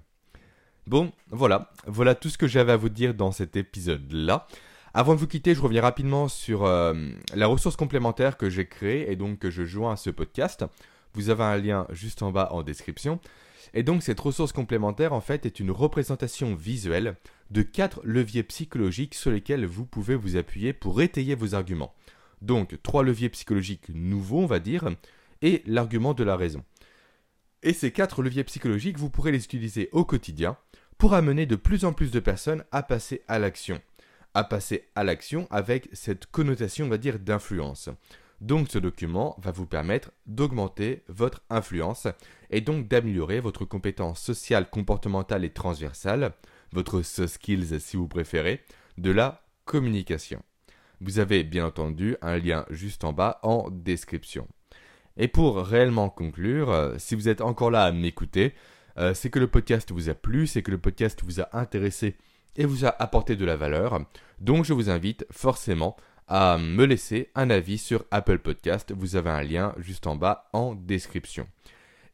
Bon, 0.87 1.13
voilà, 1.31 1.73
voilà 1.87 2.15
tout 2.15 2.29
ce 2.29 2.39
que 2.39 2.47
j'avais 2.47 2.73
à 2.73 2.77
vous 2.77 2.89
dire 2.91 3.15
dans 3.15 3.33
cet 3.33 3.57
épisode-là. 3.57 4.47
Avant 4.93 5.15
de 5.15 5.21
vous 5.21 5.29
quitter, 5.29 5.55
je 5.55 5.61
reviens 5.61 5.83
rapidement 5.83 6.27
sur 6.27 6.65
euh, 6.65 6.95
la 7.35 7.47
ressource 7.47 7.77
complémentaire 7.77 8.37
que 8.37 8.51
j'ai 8.51 8.67
créée 8.67 9.11
et 9.11 9.15
donc 9.15 9.39
que 9.39 9.49
je 9.49 9.65
joins 9.65 9.93
à 9.93 9.97
ce 9.97 10.11
podcast. 10.11 10.65
Vous 11.15 11.31
avez 11.31 11.45
un 11.45 11.57
lien 11.59 11.87
juste 11.91 12.23
en 12.23 12.33
bas 12.33 12.49
en 12.51 12.65
description. 12.65 13.21
Et 13.73 13.85
donc 13.85 14.03
cette 14.03 14.19
ressource 14.19 14.53
complémentaire 14.53 15.13
en 15.13 15.21
fait 15.21 15.47
est 15.47 15.61
une 15.61 15.71
représentation 15.71 16.57
visuelle 16.57 17.15
de 17.53 17.63
quatre 17.63 18.01
leviers 18.03 18.43
psychologiques 18.43 19.15
sur 19.15 19.31
lesquels 19.31 19.65
vous 19.65 19.87
pouvez 19.87 20.17
vous 20.17 20.37
appuyer 20.37 20.73
pour 20.73 21.01
étayer 21.03 21.37
vos 21.37 21.55
arguments. 21.55 21.95
Donc 22.43 22.77
trois 22.83 23.05
leviers 23.05 23.29
psychologiques 23.29 23.91
nouveaux 23.95 24.41
on 24.41 24.47
va 24.47 24.59
dire 24.59 24.89
et 25.41 25.63
l'argument 25.67 26.15
de 26.15 26.25
la 26.25 26.37
raison. 26.37 26.65
Et 27.63 27.75
ces 27.75 27.93
quatre 27.93 28.23
leviers 28.23 28.45
psychologiques, 28.45 28.99
vous 28.99 29.11
pourrez 29.11 29.31
les 29.31 29.45
utiliser 29.45 29.89
au 29.93 30.05
quotidien 30.05 30.57
pour 30.99 31.15
amener 31.15 31.47
de 31.47 31.57
plus 31.57 31.85
en 31.85 31.93
plus 31.93 32.11
de 32.11 32.21
personnes 32.21 32.65
à 32.73 32.83
passer 32.83 33.23
à 33.29 33.39
l'action. 33.39 33.81
À 34.35 34.45
passer 34.45 34.89
à 34.95 35.05
l'action 35.05 35.49
avec 35.51 35.89
cette 35.93 36.27
connotation, 36.27 36.87
on 36.87 36.89
va 36.89 36.99
dire, 36.99 37.19
d'influence. 37.19 37.91
Donc 38.41 38.69
ce 38.71 38.79
document 38.79 39.37
va 39.43 39.51
vous 39.51 39.67
permettre 39.67 40.13
d'augmenter 40.27 41.03
votre 41.09 41.43
influence 41.51 42.07
et 42.51 42.61
donc 42.61 42.89
d'améliorer 42.89 43.41
votre 43.41 43.65
compétence 43.65 44.21
sociale, 44.21 44.71
comportementale 44.71 45.45
et 45.45 45.51
transversale, 45.51 46.33
votre 46.73 47.03
soft 47.03 47.35
skills 47.35 47.81
si 47.81 47.97
vous 47.97 48.09
préférez, 48.09 48.63
de 48.97 49.11
la 49.11 49.43
communication. 49.67 50.43
Vous 51.03 51.19
avez 51.19 51.45
bien 51.45 51.67
entendu 51.67 52.17
un 52.23 52.39
lien 52.39 52.65
juste 52.71 53.05
en 53.05 53.13
bas 53.13 53.41
en 53.43 53.69
description. 53.71 54.49
Et 55.17 55.29
pour 55.29 55.59
réellement 55.59 56.09
conclure, 56.09 56.71
euh, 56.71 56.95
si 56.99 57.15
vous 57.15 57.29
êtes 57.29 57.41
encore 57.41 57.71
là 57.71 57.85
à 57.85 57.93
m'écouter, 57.93 58.55
euh, 58.97 59.13
c'est 59.13 59.31
que 59.31 59.39
le 59.39 59.49
podcast 59.49 59.93
vous 59.93 60.09
a 60.09 60.15
plu, 60.15 60.47
c'est 60.47 60.63
que 60.63 60.71
le 60.71 60.79
podcast 60.79 61.21
vous 61.25 61.41
a 61.41 61.49
intéressé 61.59 62.17
et 62.57 62.65
vous 62.65 62.85
a 62.85 62.95
apporté 63.03 63.37
de 63.37 63.45
la 63.45 63.57
valeur. 63.57 64.01
Donc 64.41 64.65
je 64.65 64.73
vous 64.73 64.91
invite 64.91 65.27
forcément 65.31 65.97
à 66.29 66.59
me 66.59 66.85
laisser 66.85 67.31
un 67.35 67.51
avis 67.51 67.79
sur 67.79 68.05
Apple 68.11 68.39
Podcast. 68.39 68.93
Vous 68.97 69.17
avez 69.17 69.31
un 69.31 69.43
lien 69.43 69.75
juste 69.79 70.07
en 70.07 70.17
bas 70.17 70.49
en 70.53 70.75
description. 70.75 71.47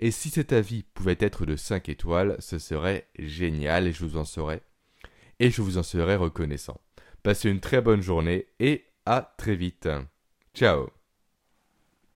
Et 0.01 0.11
si 0.11 0.31
cet 0.31 0.53
avis 0.53 0.83
pouvait 0.83 1.17
être 1.21 1.47
de 1.47 1.57
5 1.57 1.89
étoiles, 1.89 2.37
ce 2.39 2.59
serait 2.59 3.09
génial 3.19 3.87
et 3.87 3.93
je 3.93 4.05
vous 4.05 4.17
en 4.17 4.25
serais 4.25 4.63
et 5.39 5.51
je 5.51 5.63
vous 5.63 5.79
en 5.79 5.83
serais 5.83 6.17
reconnaissant. 6.17 6.81
Passez 7.23 7.51
une 7.51 7.61
très 7.61 7.81
bonne 7.81 8.03
journée 8.03 8.47
et 8.59 8.85
à 9.05 9.35
très 9.37 9.57
vite. 9.57 9.89
Ciao 10.55 10.96